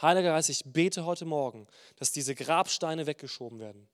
Heiliger 0.00 0.32
Geist, 0.32 0.50
ich 0.50 0.62
bete 0.64 1.06
heute 1.06 1.24
Morgen, 1.24 1.66
dass 1.96 2.12
diese 2.12 2.34
Grabsteine 2.34 3.06
weggeschoben 3.06 3.58
werden. 3.58 3.88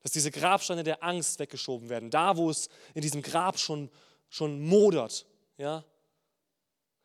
Dass 0.00 0.12
diese 0.12 0.30
Grabsteine 0.30 0.84
der 0.84 1.02
Angst 1.02 1.38
weggeschoben 1.38 1.90
werden. 1.90 2.10
Da, 2.10 2.36
wo 2.36 2.48
es 2.48 2.68
in 2.94 3.02
diesem 3.02 3.20
Grab 3.20 3.58
schon, 3.58 3.90
schon 4.30 4.60
modert. 4.62 5.26
Ja? 5.58 5.84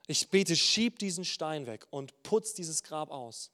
Ich 0.08 0.30
bete, 0.30 0.56
schieb 0.56 1.00
diesen 1.00 1.26
Stein 1.26 1.68
weg 1.68 1.86
und 1.90 2.24
putz 2.24 2.54
dieses 2.54 2.82
Grab 2.82 3.12
aus. 3.12 3.52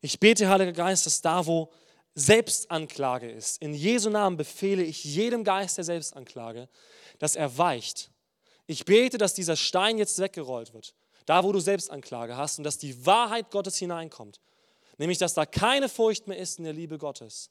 Ich 0.00 0.18
bete, 0.18 0.48
Heiliger 0.48 0.72
Geist, 0.72 1.04
dass 1.04 1.20
da, 1.20 1.44
wo 1.44 1.70
Selbstanklage 2.14 3.30
ist, 3.30 3.60
in 3.60 3.74
Jesu 3.74 4.08
Namen 4.08 4.38
befehle 4.38 4.82
ich 4.82 5.04
jedem 5.04 5.44
Geist 5.44 5.76
der 5.76 5.84
Selbstanklage, 5.84 6.70
dass 7.18 7.36
er 7.36 7.58
weicht. 7.58 8.10
Ich 8.66 8.86
bete, 8.86 9.18
dass 9.18 9.34
dieser 9.34 9.56
Stein 9.56 9.98
jetzt 9.98 10.18
weggerollt 10.18 10.72
wird 10.72 10.94
da 11.30 11.44
wo 11.44 11.52
du 11.52 11.60
Selbstanklage 11.60 12.36
hast 12.36 12.58
und 12.58 12.64
dass 12.64 12.76
die 12.76 13.06
Wahrheit 13.06 13.52
Gottes 13.52 13.76
hineinkommt. 13.76 14.40
Nämlich, 14.98 15.16
dass 15.16 15.32
da 15.32 15.46
keine 15.46 15.88
Furcht 15.88 16.26
mehr 16.26 16.36
ist 16.36 16.58
in 16.58 16.64
der 16.64 16.72
Liebe 16.72 16.98
Gottes. 16.98 17.50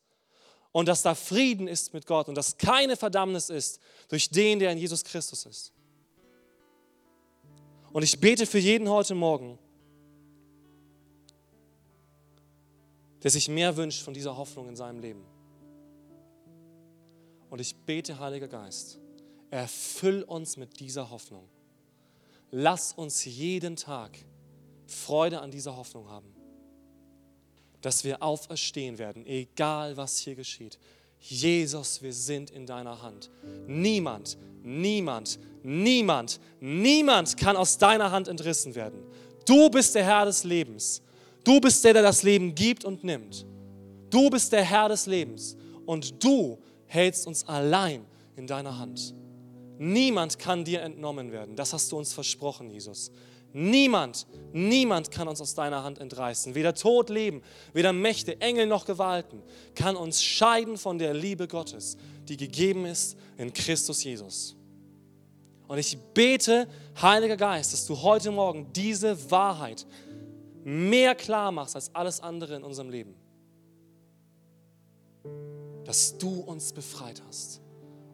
Und 0.73 0.89
dass 0.89 1.01
da 1.01 1.15
Frieden 1.15 1.65
ist 1.65 1.93
mit 1.93 2.05
Gott 2.05 2.27
und 2.27 2.35
dass 2.35 2.57
keine 2.57 2.97
Verdammnis 2.97 3.49
ist 3.49 3.79
durch 4.09 4.29
den, 4.31 4.59
der 4.59 4.73
in 4.73 4.77
Jesus 4.77 5.05
Christus 5.05 5.45
ist. 5.45 5.71
Und 7.93 8.03
ich 8.03 8.19
bete 8.19 8.45
für 8.45 8.59
jeden 8.59 8.89
heute 8.89 9.15
Morgen, 9.15 9.57
der 13.23 13.31
sich 13.31 13.47
mehr 13.47 13.77
wünscht 13.77 14.03
von 14.03 14.13
dieser 14.13 14.35
Hoffnung 14.35 14.67
in 14.67 14.75
seinem 14.75 14.99
Leben. 14.99 15.23
Und 17.49 17.61
ich 17.61 17.77
bete, 17.77 18.19
Heiliger 18.19 18.49
Geist, 18.49 18.99
erfüll 19.51 20.23
uns 20.23 20.57
mit 20.57 20.81
dieser 20.81 21.09
Hoffnung. 21.09 21.47
Lass 22.51 22.93
uns 22.93 23.25
jeden 23.25 23.75
Tag 23.75 24.17
Freude 24.87 25.39
an 25.39 25.51
dieser 25.51 25.75
Hoffnung 25.75 26.09
haben, 26.09 26.33
dass 27.81 28.03
wir 28.03 28.23
auferstehen 28.23 28.97
werden, 28.97 29.25
egal 29.25 29.95
was 29.97 30.17
hier 30.17 30.35
geschieht. 30.35 30.79
Jesus, 31.19 32.01
wir 32.01 32.13
sind 32.13 32.49
in 32.49 32.65
deiner 32.65 33.01
Hand. 33.01 33.29
Niemand, 33.67 34.37
niemand, 34.63 35.37
niemand, 35.63 36.39
niemand 36.59 37.37
kann 37.37 37.55
aus 37.57 37.77
deiner 37.77 38.11
Hand 38.11 38.27
entrissen 38.27 38.73
werden. 38.73 39.03
Du 39.45 39.69
bist 39.69 39.95
der 39.95 40.05
Herr 40.05 40.25
des 40.25 40.43
Lebens. 40.43 41.01
Du 41.43 41.59
bist 41.59 41.83
der, 41.83 41.93
der 41.93 42.03
das 42.03 42.23
Leben 42.23 42.55
gibt 42.55 42.85
und 42.85 43.03
nimmt. 43.03 43.45
Du 44.09 44.29
bist 44.29 44.51
der 44.51 44.63
Herr 44.63 44.89
des 44.89 45.05
Lebens 45.05 45.55
und 45.85 46.23
du 46.23 46.57
hältst 46.85 47.27
uns 47.27 47.47
allein 47.47 48.05
in 48.35 48.47
deiner 48.47 48.77
Hand. 48.77 49.13
Niemand 49.81 50.37
kann 50.39 50.65
dir 50.65 50.81
entnommen 50.81 51.31
werden. 51.31 51.55
Das 51.55 51.71
hast 51.71 51.89
du 51.93 51.97
uns 51.97 52.11
versprochen, 52.11 52.69
Jesus. 52.69 53.13
Niemand, 53.53 54.27
niemand 54.51 55.09
kann 55.09 55.29
uns 55.29 55.39
aus 55.39 55.55
deiner 55.55 55.85
Hand 55.85 55.99
entreißen. 55.99 56.53
Weder 56.53 56.75
Tod, 56.75 57.09
Leben, 57.09 57.41
weder 57.71 57.93
Mächte, 57.93 58.41
Engel 58.41 58.67
noch 58.67 58.83
Gewalten 58.83 59.41
kann 59.75 59.95
uns 59.95 60.21
scheiden 60.21 60.77
von 60.77 60.99
der 60.99 61.13
Liebe 61.13 61.47
Gottes, 61.47 61.95
die 62.27 62.35
gegeben 62.35 62.85
ist 62.85 63.17
in 63.37 63.53
Christus 63.53 64.03
Jesus. 64.03 64.57
Und 65.69 65.77
ich 65.77 65.97
bete, 66.13 66.67
Heiliger 67.01 67.37
Geist, 67.37 67.71
dass 67.71 67.87
du 67.87 68.01
heute 68.01 68.31
Morgen 68.31 68.67
diese 68.73 69.31
Wahrheit 69.31 69.87
mehr 70.65 71.15
klar 71.15 71.53
machst 71.53 71.75
als 71.75 71.95
alles 71.95 72.19
andere 72.19 72.57
in 72.57 72.63
unserem 72.63 72.89
Leben. 72.89 73.15
Dass 75.85 76.17
du 76.17 76.41
uns 76.41 76.73
befreit 76.73 77.23
hast 77.25 77.61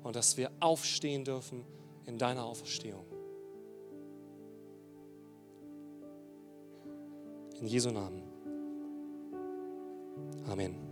und 0.06 0.16
dass 0.16 0.38
wir 0.38 0.52
aufstehen 0.60 1.26
dürfen 1.26 1.66
in 2.06 2.20
deiner 2.20 2.46
Auferstehung. 2.46 3.06
In 7.60 7.66
Jesu 7.66 7.90
Namen. 7.90 8.22
Amen. 10.48 10.85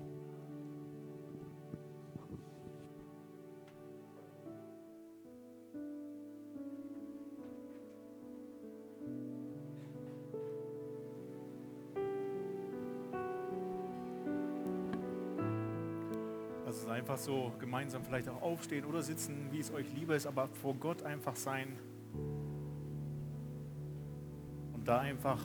Einfach 17.04 17.18
so 17.18 17.52
gemeinsam 17.60 18.02
vielleicht 18.06 18.30
auch 18.30 18.42
aufstehen 18.42 18.86
oder 18.86 19.04
sitzen, 19.04 19.50
wie 19.52 19.60
es 19.60 19.74
euch 19.74 19.92
lieber 19.94 20.16
ist, 20.16 20.26
aber 20.26 20.48
vor 20.48 20.74
Gott 20.76 21.04
einfach 21.04 21.36
sein 21.36 21.78
und 24.74 24.88
da 24.88 25.00
einfach 25.00 25.42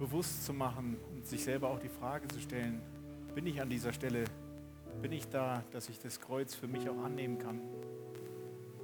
bewusst 0.00 0.44
zu 0.44 0.52
machen 0.52 0.96
und 1.14 1.28
sich 1.28 1.44
selber 1.44 1.70
auch 1.70 1.78
die 1.78 1.88
Frage 1.88 2.26
zu 2.26 2.40
stellen, 2.40 2.82
bin 3.36 3.46
ich 3.46 3.62
an 3.62 3.70
dieser 3.70 3.92
Stelle, 3.92 4.24
bin 5.00 5.12
ich 5.12 5.28
da, 5.28 5.62
dass 5.70 5.88
ich 5.88 6.00
das 6.00 6.18
Kreuz 6.18 6.56
für 6.56 6.66
mich 6.66 6.88
auch 6.88 7.04
annehmen 7.04 7.38
kann? 7.38 7.60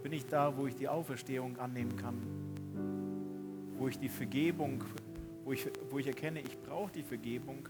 Bin 0.04 0.12
ich 0.12 0.26
da, 0.26 0.56
wo 0.56 0.68
ich 0.68 0.76
die 0.76 0.86
Auferstehung 0.86 1.58
annehmen 1.58 1.96
kann? 1.96 2.20
Wo 3.76 3.88
ich 3.88 3.98
die 3.98 4.08
Vergebung, 4.08 4.84
wo 5.44 5.52
ich, 5.52 5.68
wo 5.90 5.98
ich 5.98 6.06
erkenne, 6.06 6.38
ich 6.38 6.56
brauche 6.62 6.92
die 6.92 7.02
Vergebung 7.02 7.68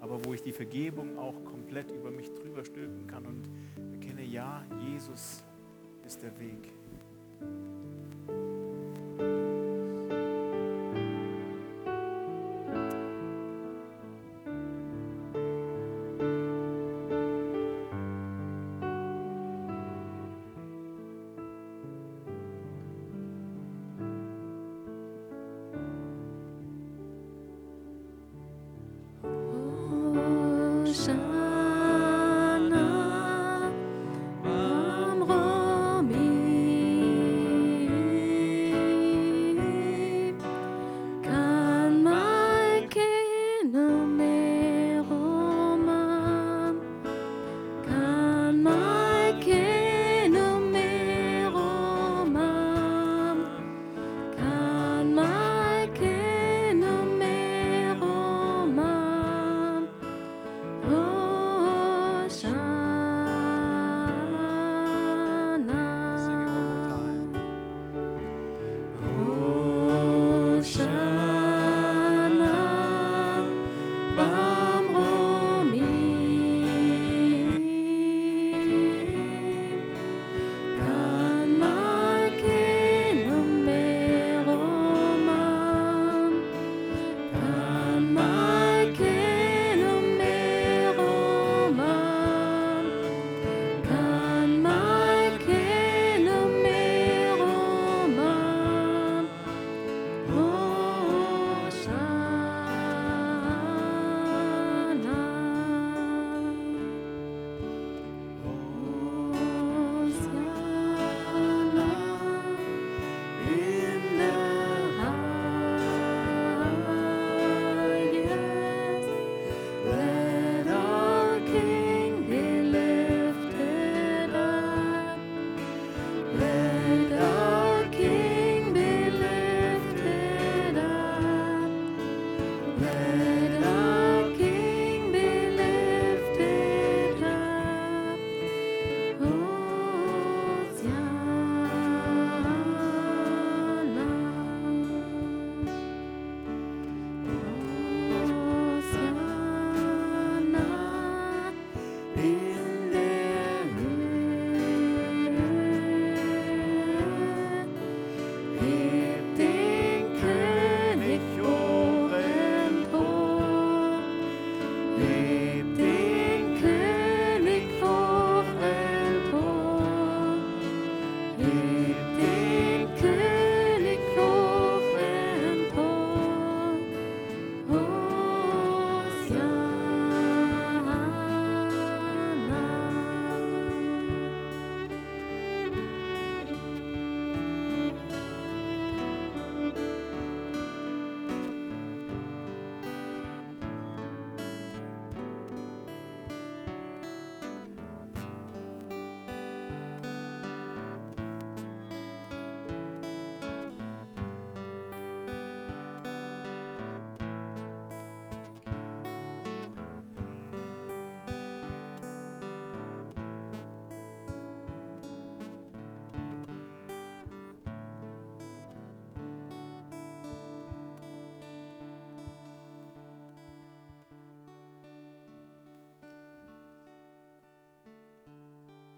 aber 0.00 0.24
wo 0.24 0.34
ich 0.34 0.42
die 0.42 0.52
Vergebung 0.52 1.18
auch 1.18 1.44
komplett 1.44 1.90
über 1.90 2.10
mich 2.10 2.32
drüber 2.34 2.64
stülpen 2.64 3.06
kann 3.06 3.26
und 3.26 3.48
erkenne, 3.92 4.24
ja, 4.24 4.64
Jesus 4.80 5.44
ist 6.04 6.22
der 6.22 6.38
Weg. 6.38 6.72